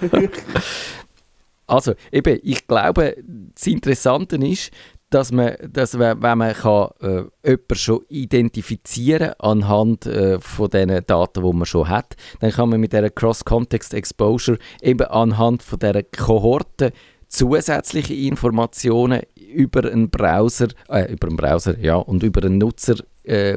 Also, 1.66 1.94
eben, 2.12 2.38
ich 2.42 2.66
glaube, 2.66 3.16
das 3.54 3.66
Interessante 3.66 4.36
ist, 4.36 4.70
dass 5.14 5.30
man, 5.30 5.54
dass 5.70 5.96
wenn 5.96 6.18
man 6.18 6.52
kann, 6.52 6.88
äh, 7.00 7.22
jemanden 7.44 7.74
schon 7.76 8.00
identifizieren 8.08 9.32
anhand 9.38 10.06
äh, 10.06 10.40
von 10.40 10.68
den 10.68 11.06
Daten, 11.06 11.44
die 11.44 11.52
man 11.52 11.66
schon 11.66 11.88
hat, 11.88 12.16
dann 12.40 12.50
kann 12.50 12.68
man 12.68 12.80
mit 12.80 12.92
der 12.92 13.08
Cross-Context 13.10 13.94
Exposure 13.94 14.58
eben 14.82 15.06
anhand 15.06 15.62
von 15.62 15.78
der 15.78 16.02
Kohorte 16.02 16.92
zusätzliche 17.28 18.12
Informationen 18.12 19.22
über 19.36 19.84
einen 19.84 20.10
Browser, 20.10 20.66
äh, 20.88 21.12
über 21.12 21.28
einen 21.28 21.36
Browser, 21.36 21.78
ja, 21.78 21.94
und 21.94 22.24
über 22.24 22.42
einen 22.42 22.58
Nutzer 22.58 22.96
äh, 23.22 23.56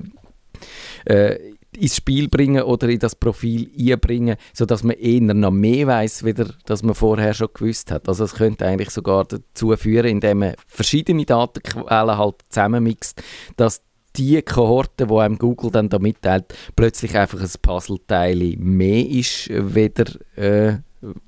äh, 1.06 1.40
ins 1.80 1.96
Spiel 1.96 2.28
bringen 2.28 2.64
oder 2.64 2.90
in 2.90 3.00
das 3.00 3.16
Profil 3.16 3.70
einbringen, 3.78 4.38
sodass 4.54 4.84
man 4.84 4.96
eher 4.98 5.22
noch 5.22 5.52
mehr 5.52 5.88
weiß, 5.88 6.24
wieder, 6.24 6.54
dass 6.66 6.84
man 6.84 6.96
vorher 6.96 7.34
schon 7.34 7.50
gewusst 7.54 7.92
hat. 7.92 8.08
Also 8.08 8.24
es 8.24 8.36
könnte 8.36 8.66
eigentlich 8.66 8.90
sogar 8.90 9.26
dazu 9.26 9.76
führen, 9.76 10.08
indem 10.08 10.40
man 10.40 10.56
verschiedene 10.66 11.26
Datenquellen 11.26 12.18
halt 12.18 12.36
zusammenmixt, 12.50 13.22
dass 13.56 13.82
die 14.16 14.42
Kohorte, 14.42 15.08
die 15.08 15.14
einem 15.14 15.38
Google 15.38 15.72
dann 15.72 15.90
da 15.90 16.00
mitteilt, 16.00 16.46
plötzlich 16.76 17.16
einfach 17.16 17.40
ein 17.40 17.50
Puzzleteil 17.62 18.56
mehr 18.58 19.06
ist, 19.06 19.50
weder 19.50 20.06
äh, 20.36 20.78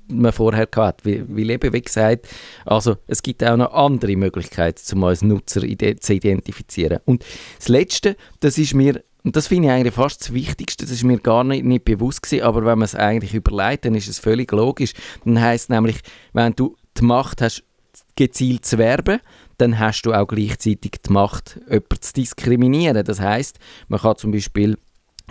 man 0.08 0.32
vorher 0.32 0.68
hatte. 0.74 1.04
Weil, 1.04 1.24
weil 1.28 1.50
eben, 1.50 1.72
wie 1.72 1.82
gesagt, 1.82 2.28
also 2.64 2.96
es 3.06 3.22
gibt 3.22 3.44
auch 3.44 3.56
noch 3.56 3.72
andere 3.72 4.16
Möglichkeiten, 4.16 4.80
um 4.96 5.04
als 5.04 5.22
Nutzer 5.22 5.60
zu 5.60 6.12
identifizieren. 6.12 6.98
Und 7.04 7.24
das 7.58 7.68
Letzte, 7.68 8.16
das 8.40 8.58
ist 8.58 8.74
mir 8.74 9.02
und 9.24 9.36
das 9.36 9.48
finde 9.48 9.68
ich 9.68 9.74
eigentlich 9.74 9.94
fast 9.94 10.22
das 10.22 10.32
Wichtigste, 10.32 10.84
das 10.84 10.92
ist 10.92 11.04
mir 11.04 11.18
gar 11.18 11.44
nicht, 11.44 11.64
nicht 11.64 11.84
bewusst 11.84 12.22
gewesen, 12.22 12.44
aber 12.44 12.60
wenn 12.64 12.78
man 12.78 12.82
es 12.82 12.94
eigentlich 12.94 13.34
überlegt, 13.34 13.84
dann 13.84 13.94
ist 13.94 14.08
es 14.08 14.18
völlig 14.18 14.50
logisch. 14.52 14.92
Dann 15.24 15.40
heißt 15.40 15.70
nämlich, 15.70 16.00
wenn 16.32 16.54
du 16.54 16.76
die 16.96 17.04
Macht 17.04 17.42
hast, 17.42 17.62
gezielt 18.16 18.64
zu 18.64 18.78
werben, 18.78 19.20
dann 19.58 19.78
hast 19.78 20.02
du 20.02 20.12
auch 20.12 20.26
gleichzeitig 20.26 20.92
die 21.06 21.12
Macht, 21.12 21.60
jemanden 21.66 22.00
zu 22.00 22.12
diskriminieren. 22.14 23.04
Das 23.04 23.20
heißt, 23.20 23.58
man 23.88 24.00
kann 24.00 24.16
zum 24.16 24.30
Beispiel 24.30 24.76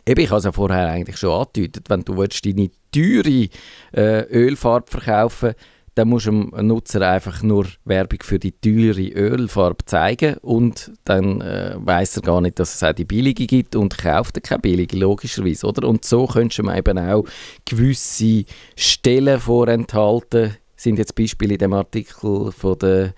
Eben, 0.05 0.21
ich 0.21 0.29
habe 0.29 0.39
es 0.39 0.45
ja 0.45 0.51
vorher 0.51 0.87
eigentlich 0.87 1.17
schon 1.17 1.31
angedeutet, 1.31 1.89
wenn 1.89 2.01
du 2.01 2.17
willst, 2.17 2.45
deine 2.45 2.71
teure 2.91 3.49
äh, 3.93 4.21
Ölfarbe 4.31 4.89
verkaufen 4.89 5.53
dann 5.95 6.09
musst 6.09 6.27
du 6.27 6.31
dem 6.31 6.67
Nutzer 6.67 7.07
einfach 7.09 7.41
nur 7.41 7.67
Werbung 7.85 8.19
für 8.23 8.39
die 8.39 8.51
teure 8.51 9.07
Ölfarbe 9.09 9.85
zeigen 9.85 10.37
und 10.37 10.91
dann 11.05 11.41
äh, 11.41 11.75
weiß 11.77 12.17
er 12.17 12.21
gar 12.21 12.41
nicht, 12.41 12.59
dass 12.59 12.75
es 12.75 12.83
auch 12.83 12.93
die 12.93 13.05
billige 13.05 13.47
gibt 13.47 13.75
und 13.75 13.97
kauft 13.97 14.37
er 14.37 14.41
keine 14.41 14.59
billige, 14.59 14.97
logischerweise, 14.97 15.67
oder? 15.67 15.87
Und 15.87 16.05
so 16.05 16.25
könntest 16.27 16.59
du 16.59 16.71
eben 16.71 16.97
auch 16.97 17.25
gewisse 17.65 18.45
Stellen 18.75 19.39
vorenthalten, 19.39 20.57
sind 20.75 20.97
jetzt 20.97 21.15
Beispiele 21.15 21.53
in 21.53 21.59
dem 21.59 21.73
Artikel 21.73 22.51
von 22.51 22.79
der 22.79 23.13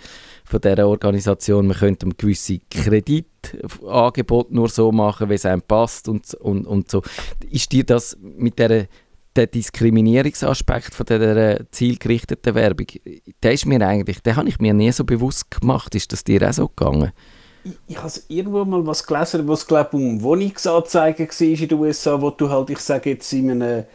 von 0.51 0.60
dieser 0.60 0.88
Organisation, 0.88 1.67
man 1.67 1.77
könnte 1.77 2.05
einem 2.05 2.17
gewisse 2.17 2.60
Kreditangebote 2.69 4.53
nur 4.53 4.67
so 4.67 4.91
machen, 4.91 5.29
wie 5.29 5.36
es 5.36 5.45
einem 5.45 5.62
passt 5.62 6.10
und, 6.10 6.34
und, 6.36 6.67
und 6.67 6.91
so. 6.91 7.01
Ist 7.49 7.71
dir 7.71 7.86
das 7.86 8.17
mit 8.21 8.60
dieser 8.60 8.86
der 9.36 9.48
Diskriminierungsaspekt 9.48 10.94
von 10.94 11.06
dieser 11.06 11.72
zielgerichteten 11.72 12.56
Werbung, 12.56 12.88
der 13.41 13.54
ist 13.54 13.65
mir 13.65 13.86
eigentlich, 13.86 14.22
den 14.22 14.36
habe 14.36 14.50
ich 14.50 14.60
mir 14.60 14.74
nie 14.74 14.91
so 14.91 15.04
bewusst 15.04 15.50
gemacht. 15.52 15.96
Ist 15.96 16.12
das 16.12 16.24
dir 16.24 16.48
auch 16.48 16.54
so 16.54 16.67
gegangen? 16.67 17.12
Ich, 17.63 17.74
ich 17.88 17.98
habe 17.98 18.12
irgendwo 18.28 18.65
mal 18.65 18.86
was 18.86 19.06
gelesen, 19.06 19.48
was 19.48 19.67
glaube 19.67 19.96
um 19.96 20.22
Wohnungsanzeigen 20.22 21.28
war 21.28 21.48
in 21.48 21.67
den 21.67 21.80
USA, 21.80 22.22
wo 22.22 22.32
du 22.32 22.50
halt, 22.50 22.70
ich 22.72 22.80
sage 22.80 23.12
jetzt 23.12 23.32
in 23.34 23.52
einem 23.52 23.86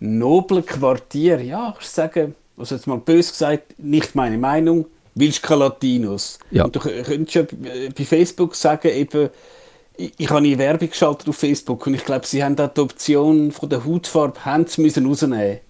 noblen 0.00 0.64
Quartier, 0.64 1.40
ja, 1.40 1.74
ich 1.80 1.86
sage, 1.86 2.34
also 2.56 2.74
jetzt 2.74 2.86
mal 2.86 2.98
bös 2.98 3.30
gesagt, 3.30 3.78
nicht 3.78 4.14
meine 4.14 4.38
Meinung, 4.38 4.86
willst 5.14 5.42
keine 5.42 5.60
Latinos. 5.60 6.38
Ja. 6.50 6.64
Und 6.64 6.76
du 6.76 6.80
könntest 6.80 7.34
ja 7.34 7.42
bei 7.96 8.04
Facebook 8.04 8.54
sagen, 8.54 8.88
eben, 8.88 9.30
ich, 9.96 10.12
ich 10.16 10.28
habe 10.28 10.38
eine 10.38 10.58
Werbung 10.58 10.88
geschaltet 10.88 11.28
auf 11.28 11.36
Facebook 11.36 11.86
und 11.86 11.94
ich 11.94 12.04
glaube, 12.04 12.26
sie 12.26 12.42
haben 12.42 12.56
da 12.56 12.66
die 12.66 12.80
Option 12.80 13.52
von 13.52 13.68
der 13.68 13.84
Hautfarbe 13.84 14.44
haben 14.44 14.66
müssen 14.78 15.06
rausnehmen 15.06 15.60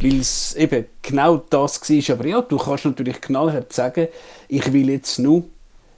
weil 0.00 0.20
es 0.20 0.54
eben 0.56 0.86
genau 1.02 1.38
das 1.48 1.80
war. 1.80 2.14
Aber 2.16 2.26
ja, 2.26 2.42
du 2.42 2.58
kannst 2.58 2.84
natürlich 2.84 3.20
knallhart 3.20 3.72
sagen, 3.72 4.08
ich 4.48 4.72
will 4.72 4.90
jetzt 4.90 5.18
nur 5.18 5.44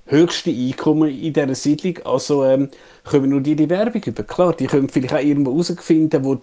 höchste 0.07 0.51
Einkommen 0.51 1.11
in 1.11 1.33
dieser 1.33 1.55
Siedlung, 1.55 1.99
also 2.05 2.44
ähm, 2.44 2.71
können 3.05 3.29
nur 3.29 3.40
die 3.40 3.57
die 3.57 3.68
Werbung 3.68 4.03
über. 4.07 4.23
Klar, 4.23 4.55
die 4.55 4.66
können 4.66 4.88
vielleicht 4.88 5.14
auch 5.14 5.18
irgendwo 5.18 5.53
herausfinden, 5.53 6.25
wo, 6.25 6.38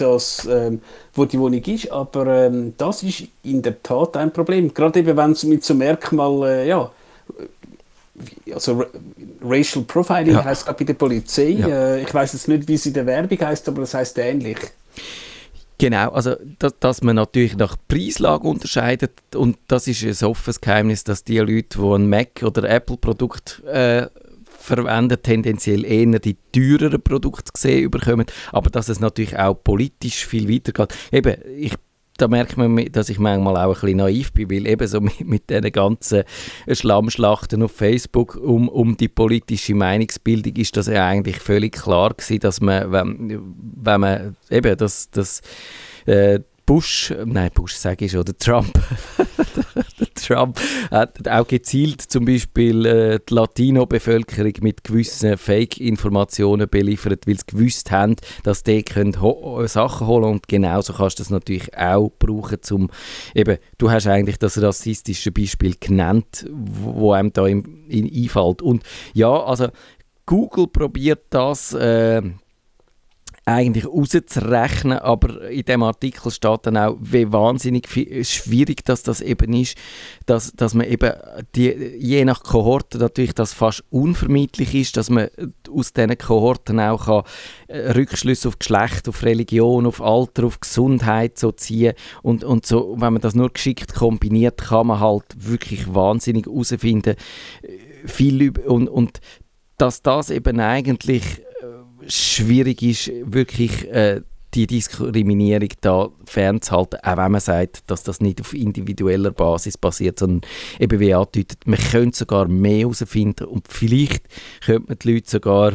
ähm, 0.52 0.82
wo 1.14 1.26
die 1.26 1.40
Wohnung 1.40 1.64
ist, 1.64 1.92
aber 1.92 2.28
ähm, 2.28 2.74
das 2.78 3.02
ist 3.02 3.24
in 3.44 3.62
der 3.62 3.82
Tat 3.82 4.18
ein 4.18 4.32
Problem. 4.32 4.74
Gerade 4.74 5.00
eben, 5.00 5.18
wenn 5.18 5.32
es 5.32 5.44
mit 5.44 5.64
so 5.64 5.74
Merkmal, 5.74 6.48
äh, 6.48 6.68
ja, 6.68 6.92
also 8.54 8.86
Racial 9.44 9.84
Profiling 9.86 10.34
ja. 10.34 10.46
heißt 10.46 10.66
gerade 10.66 10.78
bei 10.78 10.86
der 10.86 10.94
Polizei. 10.94 11.50
Ja. 11.50 11.68
Äh, 11.68 12.04
ich 12.04 12.14
weiß 12.14 12.34
jetzt 12.34 12.48
nicht, 12.48 12.68
wie 12.68 12.76
es 12.76 12.86
in 12.86 12.94
der 12.94 13.06
Werbung 13.06 13.40
heißt, 13.40 13.68
aber 13.68 13.82
das 13.82 13.94
heißt 13.94 14.18
ähnlich. 14.18 14.58
Genau, 15.78 16.12
also 16.12 16.36
dass, 16.60 16.80
dass, 16.80 17.04
man 17.04 17.18
natürlich 17.18 17.58
nach 17.58 17.76
Preislage 17.90 18.48
unterscheidet 18.48 19.12
und 19.36 19.58
das 19.68 19.88
ist 19.88 20.04
ein 20.04 20.30
offenes 20.30 20.62
Geheimnis, 20.62 21.04
dass 21.04 21.26
die 21.26 21.38
Leute, 21.40 21.78
die 21.78 21.84
ein 21.84 22.10
Mac 22.10 22.44
oder 22.44 22.70
Apple-Produkt 22.70 23.62
äh, 23.66 24.08
verwenden, 24.58 25.18
tendenziell 25.22 25.84
eher 25.84 26.20
die 26.20 26.38
teureren 26.54 27.02
Produkte 27.02 27.52
gesehen 27.52 27.92
bekommen, 27.92 28.26
aber 28.54 28.70
dass 28.70 28.88
es 28.88 29.02
natürlich 29.02 29.38
auch 29.38 29.56
politisch 29.56 30.26
viel 30.26 30.50
weitergeht. 30.50 30.96
Eben, 31.12 31.36
ich 31.58 31.74
da 32.18 32.28
merkt 32.28 32.58
man, 32.58 32.76
dass 32.92 33.10
ich 33.10 33.20
manchmal 33.20 33.58
auch 33.58 33.76
ein 33.76 33.82
bisschen 33.82 33.98
naiv 33.98 34.32
bin, 34.34 34.50
weil 34.50 34.68
eben 34.68 34.88
so 34.88 35.02
mit, 35.02 35.26
mit 35.26 35.50
diesen 35.50 35.72
ganzen 35.72 36.24
Schlammschlachten 36.72 37.64
auf 37.64 37.72
Facebook 37.72 38.36
um, 38.36 38.70
um 38.70 38.98
die 38.98 39.10
politische 39.10 39.76
Meinungsbildung 39.76 40.56
ist 40.56 40.78
das 40.78 40.88
ja 40.88 41.08
eigentlich 41.08 41.40
völlig 41.40 41.74
klar 41.74 42.14
gewesen, 42.14 42.40
dass 42.40 42.62
man, 42.62 42.92
wenn, 42.92 43.42
wenn 43.76 44.02
man 44.02 44.38
eben 44.50 44.78
das, 44.78 45.10
das 45.10 45.42
äh, 46.06 46.40
Bush, 46.66 47.14
nein, 47.26 47.52
Bush 47.54 47.74
sage 47.74 48.06
ich 48.06 48.12
schon, 48.12 48.26
der 48.26 48.38
Trump, 48.38 48.74
der 50.00 50.14
Trump 50.16 50.60
hat 50.90 51.28
auch 51.28 51.48
gezielt 51.48 52.02
zum 52.02 52.26
Beispiel 52.26 52.86
äh, 52.86 53.20
die 53.28 53.34
Latino-Bevölkerung 53.34 54.54
mit 54.62 54.84
gewissen 54.84 55.38
Fake-Informationen 55.38 56.68
beliefert, 56.68 57.28
weil 57.28 57.38
sie 57.38 57.46
gewusst 57.46 57.92
haben, 57.92 58.16
dass 58.44 58.64
die 58.64 58.82
können 58.82 59.22
ho 59.22 59.66
Sachen 59.68 60.08
holen 60.08 60.26
und 60.26 60.48
genauso 60.48 60.94
kannst 60.94 61.20
du 61.20 61.22
das 61.24 61.30
natürlich 61.30 61.78
auch 61.78 62.12
brauchen, 62.18 62.58
zum 62.62 62.90
eben, 63.36 63.58
du 63.78 63.92
hast 63.92 64.08
eigentlich 64.08 64.40
das 64.40 64.60
rassistische 64.60 65.32
Beispiel 65.32 65.76
genannt, 65.80 66.48
wo 66.50 67.12
einem 67.12 67.32
da 67.32 67.46
im, 67.46 67.86
in, 67.88 68.06
einfällt. 68.06 68.64
Und 68.64 68.84
ja, 69.14 69.32
also 69.32 69.68
Google 70.26 70.68
probiert 70.68 71.26
das 71.30 71.74
äh, 71.74 72.24
eigentlich 73.48 73.86
rauszurechnen, 73.86 74.98
aber 74.98 75.50
in 75.50 75.66
dem 75.66 75.84
Artikel 75.84 76.32
steht 76.32 76.62
dann 76.66 76.78
auch, 76.78 76.98
wie 77.00 77.32
wahnsinnig 77.32 77.88
schwierig 78.24 78.84
das, 78.86 79.04
das 79.04 79.22
eben 79.22 79.54
ist, 79.54 79.78
dass, 80.26 80.52
dass 80.54 80.74
man 80.74 80.88
eben 80.88 81.14
die, 81.56 81.70
je 82.00 82.26
nach 82.26 82.42
Kohorte 82.42 82.98
natürlich 82.98 83.36
das 83.36 83.54
fast 83.54 83.84
unvermeidlich 83.92 84.74
ist, 84.74 84.98
dass 84.98 85.12
man 85.12 85.30
aus 85.72 85.94
diesen 85.94 86.18
Kohorten 86.18 86.80
auch 86.80 87.24
äh, 87.68 87.92
Rückschlüsse 87.92 88.48
auf 88.48 88.58
Geschlecht, 88.58 89.08
auf 89.08 89.22
Religion, 89.24 89.86
auf 89.86 90.02
Alter, 90.02 90.46
auf 90.46 90.60
Gesundheit 90.60 91.38
so 91.38 91.52
ziehen. 91.52 91.94
Und, 92.24 92.44
und 92.44 92.66
so, 92.66 92.96
wenn 92.98 93.14
man 93.14 93.22
das 93.22 93.36
nur 93.36 93.52
geschickt 93.54 93.94
kombiniert, 93.94 94.58
kann 94.58 94.88
man 94.88 95.00
halt 95.00 95.26
wirklich 95.38 95.94
wahnsinnig 95.94 96.48
herausfinden, 96.48 97.16
äh, 97.62 98.08
viel 98.08 98.52
und, 98.66 98.88
und 98.88 99.20
dass 99.78 100.02
das 100.02 100.30
eben 100.30 100.60
eigentlich 100.60 101.42
schwierig 102.08 102.82
ist, 102.82 103.12
wirklich 103.24 103.90
äh, 103.90 104.22
die 104.56 104.68
Diskriminierung 104.68 105.70
da 105.82 106.10
fernzuhalten, 106.26 107.00
auch 107.04 107.18
wenn 107.18 107.32
man 107.32 107.42
sagt, 107.42 107.90
dass 107.92 108.04
das 108.04 108.22
nicht 108.22 108.40
auf 108.40 108.54
individueller 108.54 109.32
Basis 109.32 109.78
passiert, 109.78 110.20
sondern 110.20 110.50
eben 110.80 111.00
wie 111.00 111.14
angedeutet, 111.14 111.60
man 111.66 111.80
könnte 111.80 112.18
sogar 112.18 112.48
mehr 112.48 112.80
herausfinden 112.80 113.46
und 113.46 113.68
vielleicht 113.68 114.24
könnte 114.66 114.88
man 114.88 115.00
die 115.00 115.14
Leute 115.14 115.30
sogar 115.30 115.74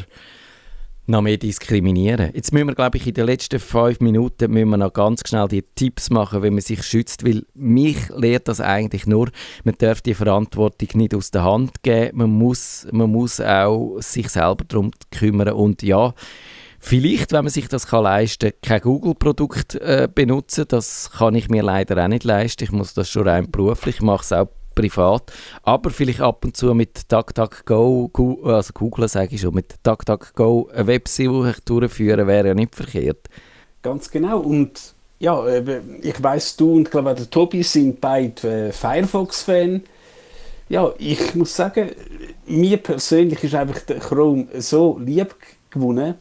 noch 1.06 1.22
mehr 1.22 1.36
diskriminieren. 1.36 2.30
Jetzt 2.34 2.52
müssen 2.52 2.68
wir, 2.68 2.74
glaube 2.74 2.98
ich, 2.98 3.06
in 3.06 3.14
den 3.14 3.26
letzten 3.26 3.58
fünf 3.58 4.00
Minuten 4.00 4.50
müssen 4.50 4.70
wir 4.70 4.76
noch 4.76 4.92
ganz 4.92 5.22
schnell 5.26 5.48
die 5.48 5.64
Tipps 5.74 6.10
machen, 6.10 6.42
wie 6.42 6.50
man 6.50 6.60
sich 6.60 6.82
schützt, 6.82 7.26
weil 7.26 7.44
mich 7.54 7.96
lehrt 8.14 8.48
das 8.48 8.60
eigentlich 8.60 9.06
nur, 9.06 9.30
man 9.64 9.74
darf 9.78 10.00
die 10.00 10.14
Verantwortung 10.14 10.88
nicht 10.94 11.14
aus 11.14 11.30
der 11.30 11.44
Hand 11.44 11.82
geben, 11.82 12.18
man 12.18 12.30
muss, 12.30 12.86
man 12.92 13.10
muss 13.10 13.40
auch 13.40 13.98
sich 14.00 14.28
selber 14.28 14.64
darum 14.66 14.90
kümmern 15.10 15.50
und 15.50 15.82
ja, 15.82 16.14
Vielleicht, 16.82 17.32
wenn 17.32 17.44
man 17.44 17.52
sich 17.52 17.68
das 17.68 17.86
kann 17.86 18.04
leisten 18.04 18.52
kann, 18.52 18.60
kein 18.62 18.80
Google-Produkt 18.80 19.74
äh, 19.74 20.08
benutzen. 20.12 20.64
Das 20.66 21.10
kann 21.10 21.34
ich 21.34 21.50
mir 21.50 21.62
leider 21.62 22.02
auch 22.02 22.08
nicht 22.08 22.24
leisten. 22.24 22.64
Ich 22.64 22.72
muss 22.72 22.94
das 22.94 23.10
schon 23.10 23.28
rein 23.28 23.50
beruflich. 23.50 23.96
Ich 23.96 24.00
mache 24.00 24.22
es 24.22 24.32
auch 24.32 24.48
privat. 24.80 25.32
Aber 25.62 25.90
vielleicht 25.90 26.20
ab 26.20 26.44
und 26.44 26.56
zu 26.56 26.74
mit 26.74 27.10
DuckDuckGo, 27.10 28.10
also 28.44 28.72
Google 28.72 29.08
sage 29.08 29.34
ich 29.34 29.40
schon, 29.40 29.54
mit 29.54 29.74
DuckDuckGo 29.82 30.70
eine 30.72 30.86
Websuche 30.86 31.54
durchführen, 31.64 32.26
wäre 32.26 32.48
ja 32.48 32.54
nicht 32.54 32.74
verkehrt. 32.74 33.28
Ganz 33.82 34.10
genau. 34.10 34.40
Und 34.40 34.94
ja, 35.18 35.46
ich 36.02 36.22
weiß, 36.22 36.56
du 36.56 36.74
und 36.76 36.90
glaube 36.90 37.14
der 37.14 37.28
Tobi 37.28 37.62
sind 37.62 38.00
beide 38.00 38.68
äh, 38.68 38.72
Firefox-Fan. 38.72 39.82
Ja, 40.68 40.92
ich 40.98 41.34
muss 41.34 41.54
sagen, 41.54 41.90
mir 42.46 42.76
persönlich 42.78 43.42
ist 43.44 43.54
einfach 43.54 43.80
der 43.80 43.98
Chrome 43.98 44.46
so 44.60 44.98
lieb 44.98 45.34
gewonnen. 45.68 46.14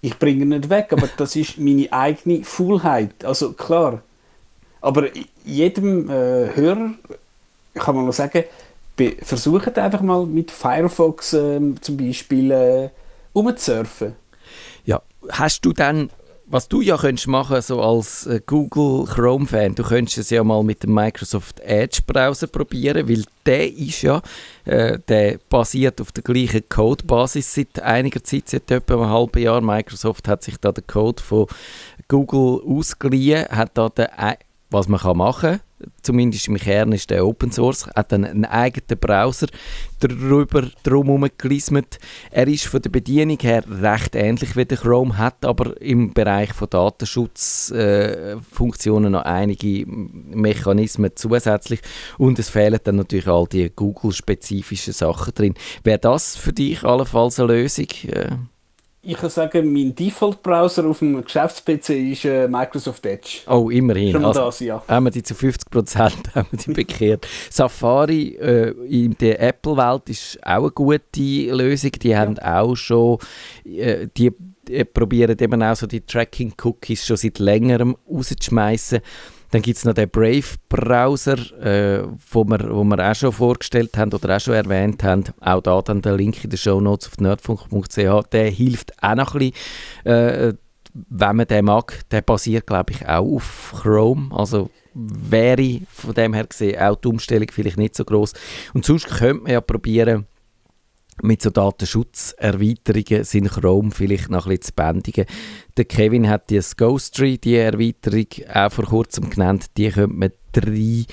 Ich 0.00 0.18
bringe 0.18 0.42
ihn 0.42 0.50
nicht 0.50 0.68
weg, 0.68 0.88
aber 0.90 1.08
das 1.16 1.34
ist 1.34 1.58
meine 1.58 1.90
eigene 1.90 2.44
Fullheit. 2.44 3.24
Also 3.24 3.52
klar. 3.52 4.02
Aber 4.82 5.08
jedem 5.44 6.10
äh, 6.10 6.54
Hörer 6.54 6.90
kann 7.74 7.96
man 7.96 8.04
mal 8.04 8.12
sagen, 8.12 8.44
versucht 9.22 9.78
einfach 9.78 10.00
mal 10.00 10.24
mit 10.26 10.50
Firefox 10.50 11.32
äh, 11.32 11.60
zum 11.80 11.96
Beispiel 11.96 12.50
äh, 12.50 12.90
umzusurfen. 13.32 14.14
Ja, 14.84 15.02
hast 15.30 15.64
du 15.64 15.72
dann, 15.72 16.10
was 16.46 16.68
du 16.68 16.80
ja 16.80 16.96
könntest 16.96 17.26
machen 17.26 17.60
so 17.60 17.82
als 17.82 18.26
äh, 18.26 18.40
Google 18.46 19.06
Chrome 19.06 19.46
Fan, 19.46 19.74
du 19.74 19.82
könntest 19.82 20.18
es 20.18 20.30
ja 20.30 20.44
mal 20.44 20.62
mit 20.62 20.84
dem 20.84 20.94
Microsoft 20.94 21.58
Edge 21.60 22.02
Browser 22.06 22.46
probieren, 22.46 23.08
weil 23.08 23.24
der 23.44 23.72
ist 23.72 24.02
ja, 24.02 24.22
äh, 24.64 24.98
der 25.08 25.38
basiert 25.48 26.00
auf 26.00 26.12
der 26.12 26.22
gleichen 26.22 26.68
Codebasis 26.68 27.52
seit 27.52 27.80
einiger 27.80 28.22
Zeit, 28.22 28.48
seit 28.48 28.70
etwa 28.70 28.94
einem 28.94 29.10
halben 29.10 29.42
Jahr. 29.42 29.60
Microsoft 29.60 30.28
hat 30.28 30.44
sich 30.44 30.58
da 30.58 30.70
den 30.70 30.86
Code 30.86 31.20
von 31.20 31.46
Google 32.06 32.60
ausgeliehen, 32.64 33.48
hat 33.48 33.72
da 33.74 33.88
den, 33.88 34.06
was 34.70 34.86
man 34.86 35.00
kann 35.00 35.16
machen 35.16 35.50
kann 35.50 35.60
zumindest 36.02 36.48
im 36.48 36.56
Kern 36.56 36.90
ist 36.92 37.10
der 37.10 37.24
Open 37.26 37.52
Source, 37.52 37.86
hat 37.94 38.12
dann 38.12 38.24
einen 38.24 38.44
eigenen 38.44 38.98
Browser 38.98 39.46
darüber 40.00 40.68
drumherum 40.82 41.28
gelismet. 41.38 42.00
Er 42.30 42.48
ist 42.48 42.66
von 42.66 42.82
der 42.82 42.90
Bedienung 42.90 43.38
her 43.40 43.64
recht 43.68 44.14
ähnlich 44.14 44.54
wie 44.56 44.64
der 44.64 44.78
Chrome, 44.78 45.18
hat 45.18 45.44
aber 45.44 45.80
im 45.80 46.12
Bereich 46.12 46.52
von 46.52 46.70
Datenschutzfunktionen 46.70 49.14
äh, 49.14 49.18
noch 49.18 49.24
einige 49.24 49.84
Mechanismen 49.86 51.12
zusätzlich 51.14 51.80
und 52.18 52.38
es 52.38 52.50
fehlen 52.50 52.80
dann 52.84 52.96
natürlich 52.96 53.28
all 53.28 53.46
die 53.46 53.70
Google-spezifischen 53.74 54.92
Sachen 54.92 55.32
drin. 55.34 55.54
Wäre 55.82 55.98
das 55.98 56.36
für 56.36 56.52
dich 56.52 56.84
allenfalls 56.84 57.40
eine 57.40 57.52
Lösung? 57.52 57.88
Äh? 58.08 58.36
Ich 59.06 59.16
kann 59.16 59.28
sagen, 59.28 59.72
mein 59.72 59.94
Default-Browser 59.94 60.86
auf 60.86 61.00
dem 61.00 61.22
Geschäfts-PC 61.22 61.90
ist 61.90 62.24
äh, 62.24 62.48
Microsoft 62.48 63.04
Edge. 63.04 63.40
Oh, 63.46 63.68
immerhin. 63.68 64.12
Schon 64.12 64.24
also, 64.24 64.46
das, 64.46 64.60
ja. 64.60 64.82
Haben 64.88 65.04
wir 65.04 65.10
die 65.10 65.22
zu 65.22 65.34
50% 65.34 66.00
haben 66.34 66.48
wir 66.50 66.58
die 66.58 66.72
bekehrt. 66.72 67.26
Safari 67.50 68.36
äh, 68.36 68.70
in 68.88 69.16
der 69.18 69.40
Apple-Welt 69.42 70.08
ist 70.08 70.38
auch 70.42 70.62
eine 70.62 70.70
gute 70.70 71.20
Lösung. 71.20 71.92
Die 71.92 72.08
ja. 72.08 72.20
haben 72.20 72.38
auch 72.38 72.74
schon, 72.74 73.18
äh, 73.64 74.08
die 74.16 74.32
äh, 74.70 74.84
probieren 74.86 75.36
eben 75.38 75.62
auch 75.62 75.76
so 75.76 75.86
die 75.86 76.00
Tracking-Cookies 76.00 77.04
schon 77.04 77.16
seit 77.16 77.38
längerem 77.38 77.96
rauszuschmeißen. 78.10 79.00
Dann 79.50 79.62
gibt 79.62 79.78
es 79.78 79.84
noch 79.84 79.94
den 79.94 80.08
Brave-Browser, 80.08 81.38
äh, 81.62 82.04
wo, 82.30 82.44
wir, 82.44 82.70
wo 82.70 82.84
wir 82.84 83.10
auch 83.10 83.14
schon 83.14 83.32
vorgestellt 83.32 83.96
haben 83.96 84.12
oder 84.12 84.36
auch 84.36 84.40
schon 84.40 84.54
erwähnt 84.54 85.02
haben. 85.04 85.24
Auch 85.40 85.60
da 85.60 85.80
dann 85.82 86.02
der 86.02 86.16
Link 86.16 86.42
in 86.42 86.50
den 86.50 86.58
Show 86.58 86.80
Notes 86.80 87.08
auf 87.08 87.18
nerdfunk.ch. 87.18 88.28
Der 88.32 88.50
hilft 88.50 88.92
auch 89.02 89.14
noch 89.14 89.34
ein 89.34 89.52
bisschen, 89.52 90.12
äh, 90.12 90.54
wenn 90.92 91.36
man 91.36 91.46
den 91.46 91.64
mag. 91.64 92.00
Der 92.10 92.22
basiert, 92.22 92.66
glaube 92.66 92.92
ich, 92.92 93.06
auch 93.06 93.36
auf 93.36 93.74
Chrome. 93.82 94.34
Also 94.34 94.70
wäre 94.94 95.80
von 95.88 96.14
dem 96.14 96.34
her 96.34 96.46
gesehen 96.46 96.80
auch 96.80 96.96
die 96.96 97.08
Umstellung 97.08 97.48
vielleicht 97.50 97.76
nicht 97.76 97.96
so 97.96 98.04
groß. 98.04 98.32
Und 98.74 98.84
sonst 98.84 99.08
könnte 99.08 99.42
man 99.42 99.52
ja 99.52 99.60
probieren, 99.60 100.26
mit 101.22 101.42
so 101.42 101.50
Datenschutzerweiterungen 101.50 103.24
sind 103.24 103.50
Chrome 103.50 103.90
vielleicht 103.90 104.30
noch 104.30 104.46
ein 104.46 104.50
bisschen 104.50 104.62
zu 104.62 104.72
bändigen. 104.74 105.26
Der 105.76 105.84
Kevin 105.84 106.28
hat 106.28 106.50
die 106.50 106.60
Ghostry, 106.76 107.38
die 107.38 107.56
Erweiterung, 107.56 108.26
auch 108.52 108.72
vor 108.72 108.84
kurzem 108.84 109.30
genannt. 109.30 109.66
Die 109.76 109.90
könnte 109.90 110.14
man 110.14 110.30
drei 110.52 111.04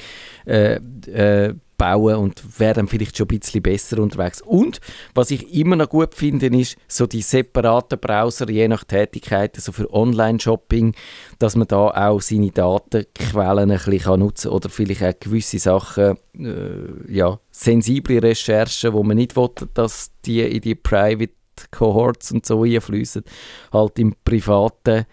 äh, 0.46 0.76
äh, 0.76 1.56
bauen 1.82 2.16
und 2.18 2.60
wäre 2.60 2.76
dann 2.76 2.88
vielleicht 2.88 3.18
schon 3.18 3.26
ein 3.26 3.40
bisschen 3.40 3.64
besser 3.64 3.98
unterwegs. 3.98 4.40
Und 4.40 4.80
was 5.16 5.32
ich 5.32 5.52
immer 5.52 5.76
noch 5.76 5.90
gut 5.90 6.14
finde, 6.14 6.46
ist 6.56 6.78
so 6.88 7.08
die 7.08 7.24
separaten 7.24 8.00
Browser, 8.00 8.48
je 8.52 8.68
nach 8.68 8.84
Tätigkeit, 8.84 9.56
also 9.56 9.72
für 9.72 9.92
Online-Shopping, 9.92 10.94
dass 11.40 11.56
man 11.56 11.68
da 11.68 11.88
auch 11.88 12.22
seine 12.22 12.52
Datenquellen 12.52 13.72
ein 13.72 13.80
bisschen 13.84 14.20
nutzen 14.20 14.50
kann 14.50 14.56
oder 14.58 14.70
vielleicht 14.70 15.04
auch 15.04 15.20
gewisse 15.20 15.58
Sachen, 15.58 16.20
äh, 16.38 17.12
ja, 17.12 17.40
sensible 17.50 18.22
Recherchen, 18.22 18.94
wo 18.94 19.02
man 19.02 19.18
nicht 19.18 19.36
will, 19.36 19.50
dass 19.74 20.12
die 20.24 20.42
in 20.42 20.62
die 20.62 20.76
Private 20.76 21.34
Cohorts 21.72 22.32
und 22.32 22.46
so 22.46 22.62
einfließen, 22.62 23.24
halt 23.74 23.98
im 23.98 24.14
privaten 24.24 25.06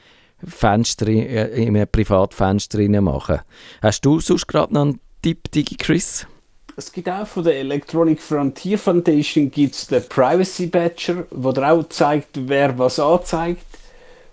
Fenster, 0.47 1.09
äh, 1.09 1.63
in 1.63 1.75
einem 1.75 1.89
Privatfenster 1.91 2.87
machen. 3.01 3.41
Hast 3.81 4.05
du 4.05 4.21
sonst 4.21 4.47
gerade 4.47 4.75
noch 4.75 4.83
einen 4.83 5.01
Tipp, 5.23 5.51
Digi 5.51 5.77
Chris? 5.77 6.27
Es 6.79 6.93
gibt 6.93 7.09
auch 7.09 7.27
von 7.27 7.43
der 7.43 7.59
Electronic 7.59 8.23
Frontier 8.23 8.79
Foundation 8.79 9.51
gibt's 9.51 9.89
den 9.89 10.01
Privacy 10.09 10.69
Badger, 10.69 11.27
wo 11.33 11.51
der 11.51 11.73
auch 11.73 11.89
zeigt, 11.89 12.29
wer 12.49 12.79
was 12.79 13.01
anzeigt. 13.01 13.67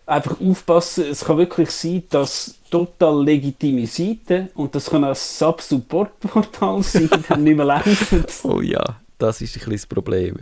Einfach 0.06 0.40
aufpassen, 0.40 1.06
es 1.10 1.26
kann 1.26 1.40
wirklich 1.40 1.72
sein, 1.72 2.04
dass 2.12 2.54
total 2.70 3.24
legitime 3.24 3.88
Seiten 3.88 4.50
und 4.54 4.76
das 4.76 4.92
kann 4.92 5.04
ein 5.04 5.16
Sub-Support-Portal 5.16 6.84
sein, 6.84 7.10
die 7.10 7.40
nicht 7.40 7.58
mehr 7.58 7.66
laufen. 7.66 8.24
Oh 8.44 8.62
ja, 8.62 8.84
das 9.18 9.42
ist 9.42 9.50
ein 9.50 9.54
bisschen 9.54 9.72
das 9.72 9.88
Problem. 9.88 10.38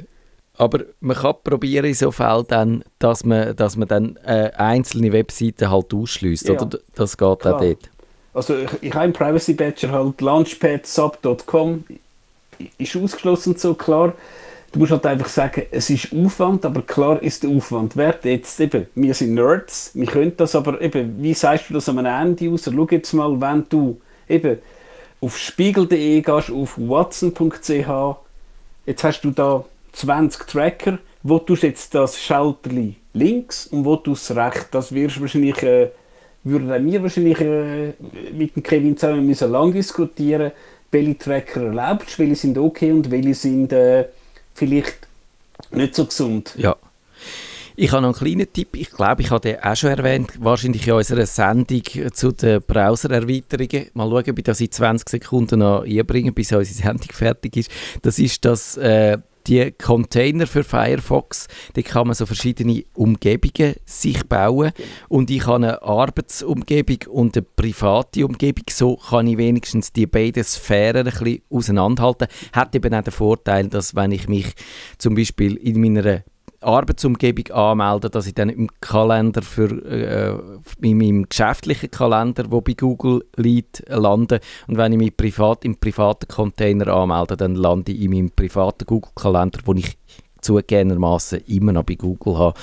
Aber 0.57 0.81
man 0.99 1.15
kann 1.15 1.35
probieren 1.41 1.85
in 1.85 1.93
so 1.93 2.11
Fällen 2.11 2.45
dann, 2.49 2.83
dass 2.99 3.23
man, 3.23 3.55
dass 3.55 3.77
man 3.77 3.87
dann 3.87 4.17
äh, 4.25 4.51
einzelne 4.57 5.13
Webseiten 5.13 5.71
halt 5.71 5.93
ausschließt, 5.93 6.49
ja. 6.49 6.55
oder? 6.55 6.79
Das 6.95 7.15
geht 7.15 7.39
Klar. 7.39 7.55
auch 7.55 7.61
dort. 7.61 7.89
Also 8.33 8.57
ich, 8.57 8.71
ich 8.81 8.93
habe 8.93 9.05
im 9.05 9.13
Privacy 9.13 9.53
Badger 9.53 9.91
halt 9.91 10.19
launchpadsub.com 10.21 11.83
ist 12.77 12.95
ausgeschlossen 12.95 13.55
so 13.57 13.73
klar. 13.73 14.13
Du 14.71 14.79
musst 14.79 14.91
halt 14.91 15.05
einfach 15.05 15.27
sagen, 15.27 15.63
es 15.69 15.89
ist 15.91 16.11
Aufwand, 16.13 16.65
aber 16.65 16.81
klar 16.81 17.21
ist 17.21 17.43
der 17.43 17.51
Aufwand 17.51 17.95
wert. 17.95 18.25
Jetzt 18.25 18.59
eben, 18.59 18.87
wir 18.95 19.13
sind 19.13 19.35
Nerds, 19.35 19.91
wir 19.93 20.07
können 20.07 20.35
das, 20.35 20.55
aber 20.55 20.81
eben, 20.81 21.21
wie 21.21 21.35
sagst 21.35 21.69
du 21.69 21.75
das 21.75 21.87
am 21.89 22.03
Ende-User? 22.03 22.71
Schau 22.75 22.87
jetzt 22.89 23.13
mal, 23.13 23.39
wenn 23.39 23.65
du 23.69 24.01
eben 24.27 24.57
auf 25.21 25.37
spiegel.de 25.37 26.21
gehst, 26.21 26.49
auf 26.49 26.77
watson.ch, 26.77 28.17
jetzt 28.87 29.03
hast 29.03 29.21
du 29.21 29.29
da 29.29 29.63
20 29.91 30.47
Tracker, 30.47 30.97
wo 31.21 31.37
du 31.37 31.53
jetzt 31.53 31.93
das 31.93 32.19
Schalterli 32.19 32.95
links 33.13 33.67
und 33.67 33.85
wo 33.85 33.95
du 33.95 34.13
es 34.13 34.35
rechts. 34.35 34.69
Das 34.71 34.91
wirst 34.91 35.21
wahrscheinlich 35.21 35.61
äh, 35.61 35.89
würden 36.43 36.91
wir 36.91 37.01
wahrscheinlich 37.01 37.39
äh, 37.39 37.93
mit 38.33 38.55
dem 38.55 38.63
Kevin 38.63 38.97
zusammen 38.97 39.25
müssen 39.25 39.51
lang 39.51 39.71
diskutieren, 39.73 40.51
welche 40.91 41.17
Tracker 41.17 41.63
erlaubt, 41.63 42.17
welche 42.19 42.35
sind 42.35 42.57
okay 42.57 42.91
und 42.91 43.09
welche 43.09 43.33
sind 43.33 43.71
äh, 43.73 44.05
vielleicht 44.53 45.07
nicht 45.71 45.95
so 45.95 46.05
gesund. 46.05 46.53
Ja. 46.57 46.75
Ich 47.75 47.91
habe 47.91 48.03
noch 48.03 48.09
einen 48.09 48.27
kleinen 48.27 48.53
Tipp. 48.53 48.69
Ich 48.73 48.91
glaube, 48.91 49.23
ich 49.23 49.31
habe 49.31 49.41
den 49.41 49.59
auch 49.59 49.75
schon 49.75 49.89
erwähnt. 49.89 50.31
Wahrscheinlich 50.39 50.87
in 50.87 50.93
unserer 50.93 51.25
Sendung 51.25 51.81
zu 52.13 52.31
den 52.31 52.61
Browser-Erweiterungen. 52.61 53.89
Mal 53.95 54.09
schauen, 54.09 54.29
ob 54.29 54.37
ich 54.37 54.43
das 54.43 54.61
in 54.61 54.71
20 54.71 55.09
Sekunden 55.09 55.59
noch 55.59 55.83
einbringe, 55.83 56.31
bis 56.31 56.51
unsere 56.51 56.65
Sendung 56.65 57.09
fertig 57.11 57.57
ist. 57.57 57.71
Das 58.03 58.19
ist 58.19 58.45
das 58.45 58.77
äh, 58.77 59.17
die 59.47 59.71
Container 59.71 60.47
für 60.47 60.63
Firefox, 60.63 61.47
da 61.73 61.81
kann 61.81 62.07
man 62.07 62.15
so 62.15 62.25
verschiedene 62.25 62.83
Umgebungen 62.93 63.75
sich 63.85 64.23
bauen 64.27 64.71
und 65.09 65.29
ich 65.29 65.45
habe 65.45 65.55
eine 65.55 65.83
Arbeitsumgebung 65.83 66.99
und 67.09 67.35
eine 67.35 67.45
private 67.55 68.25
Umgebung, 68.25 68.65
so 68.69 68.95
kann 68.95 69.27
ich 69.27 69.37
wenigstens 69.37 69.91
die 69.91 70.07
beiden 70.07 70.43
Sphären 70.43 71.07
ein 71.07 71.13
bisschen 71.13 71.41
auseinanderhalten. 71.49 72.27
Hat 72.51 72.75
eben 72.75 72.93
auch 72.93 73.03
den 73.03 73.11
Vorteil, 73.11 73.67
dass 73.67 73.95
wenn 73.95 74.11
ich 74.11 74.27
mich 74.27 74.53
zum 74.97 75.15
Beispiel 75.15 75.55
in 75.55 75.81
meiner 75.81 76.23
Arbeitsumgebung 76.63 77.51
anmelden, 77.51 78.11
dass 78.11 78.27
ich 78.27 78.33
dann 78.33 78.49
im 78.49 78.69
Kalender 78.81 79.41
für 79.41 79.69
äh, 79.85 80.37
in 80.81 80.97
meinem 80.97 81.29
geschäftlichen 81.29 81.91
Kalender, 81.91 82.45
wo 82.49 82.61
bei 82.61 82.73
Google 82.73 83.25
liegt, 83.35 83.83
lande 83.87 84.39
und 84.67 84.77
wenn 84.77 84.93
ich 84.93 84.97
mich 84.97 85.17
privat 85.17 85.65
im 85.65 85.77
privaten 85.77 86.27
Container 86.27 86.87
anmelde, 86.87 87.37
dann 87.37 87.55
lande 87.55 87.91
ich 87.91 88.01
in 88.01 88.11
meinem 88.11 88.31
privaten 88.31 88.85
Google 88.85 89.11
Kalender, 89.15 89.59
wo 89.65 89.73
ich 89.73 89.97
zugegebenermaßen 90.43 91.41
immer 91.47 91.71
noch 91.71 91.83
bei 91.83 91.95
Google 91.95 92.37
habe. 92.37 92.59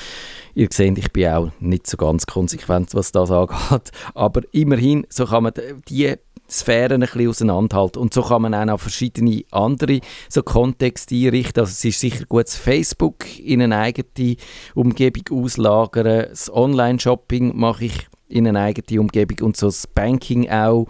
Ihr 0.55 0.69
seht, 0.71 0.99
ich 0.99 1.13
bin 1.13 1.29
auch 1.29 1.51
nicht 1.61 1.87
so 1.87 1.97
ganz 1.97 2.27
konsequent, 2.27 2.95
was 2.95 3.13
das 3.13 3.31
angeht, 3.31 3.91
aber 4.15 4.43
immerhin, 4.53 5.07
so 5.09 5.27
kann 5.27 5.45
man 5.45 5.53
die 5.89 6.15
Sphären 6.51 7.03
ein 7.03 7.09
bisschen 7.09 7.29
auseinanderhalten. 7.29 8.03
Und 8.03 8.13
so 8.13 8.23
kann 8.23 8.43
man 8.43 8.55
auch 8.55 8.65
noch 8.65 8.81
verschiedene 8.81 9.45
andere 9.51 10.01
so 10.29 10.43
Kontexte 10.43 11.15
einrichten. 11.15 11.61
Also 11.61 11.71
es 11.71 11.85
ist 11.85 12.01
sicher 12.01 12.25
gut, 12.27 12.47
das 12.47 12.57
Facebook 12.57 13.39
in 13.39 13.63
eine 13.63 13.79
eigene 13.79 14.37
Umgebung 14.75 15.45
auslagern. 15.45 16.27
Das 16.31 16.53
Online-Shopping 16.53 17.57
mache 17.57 17.87
ich 17.87 18.09
in 18.29 18.47
eine 18.47 18.61
eigene 18.61 19.01
Umgebung 19.01 19.47
und 19.47 19.57
so 19.57 19.67
das 19.67 19.87
Banking 19.87 20.51
auch. 20.51 20.87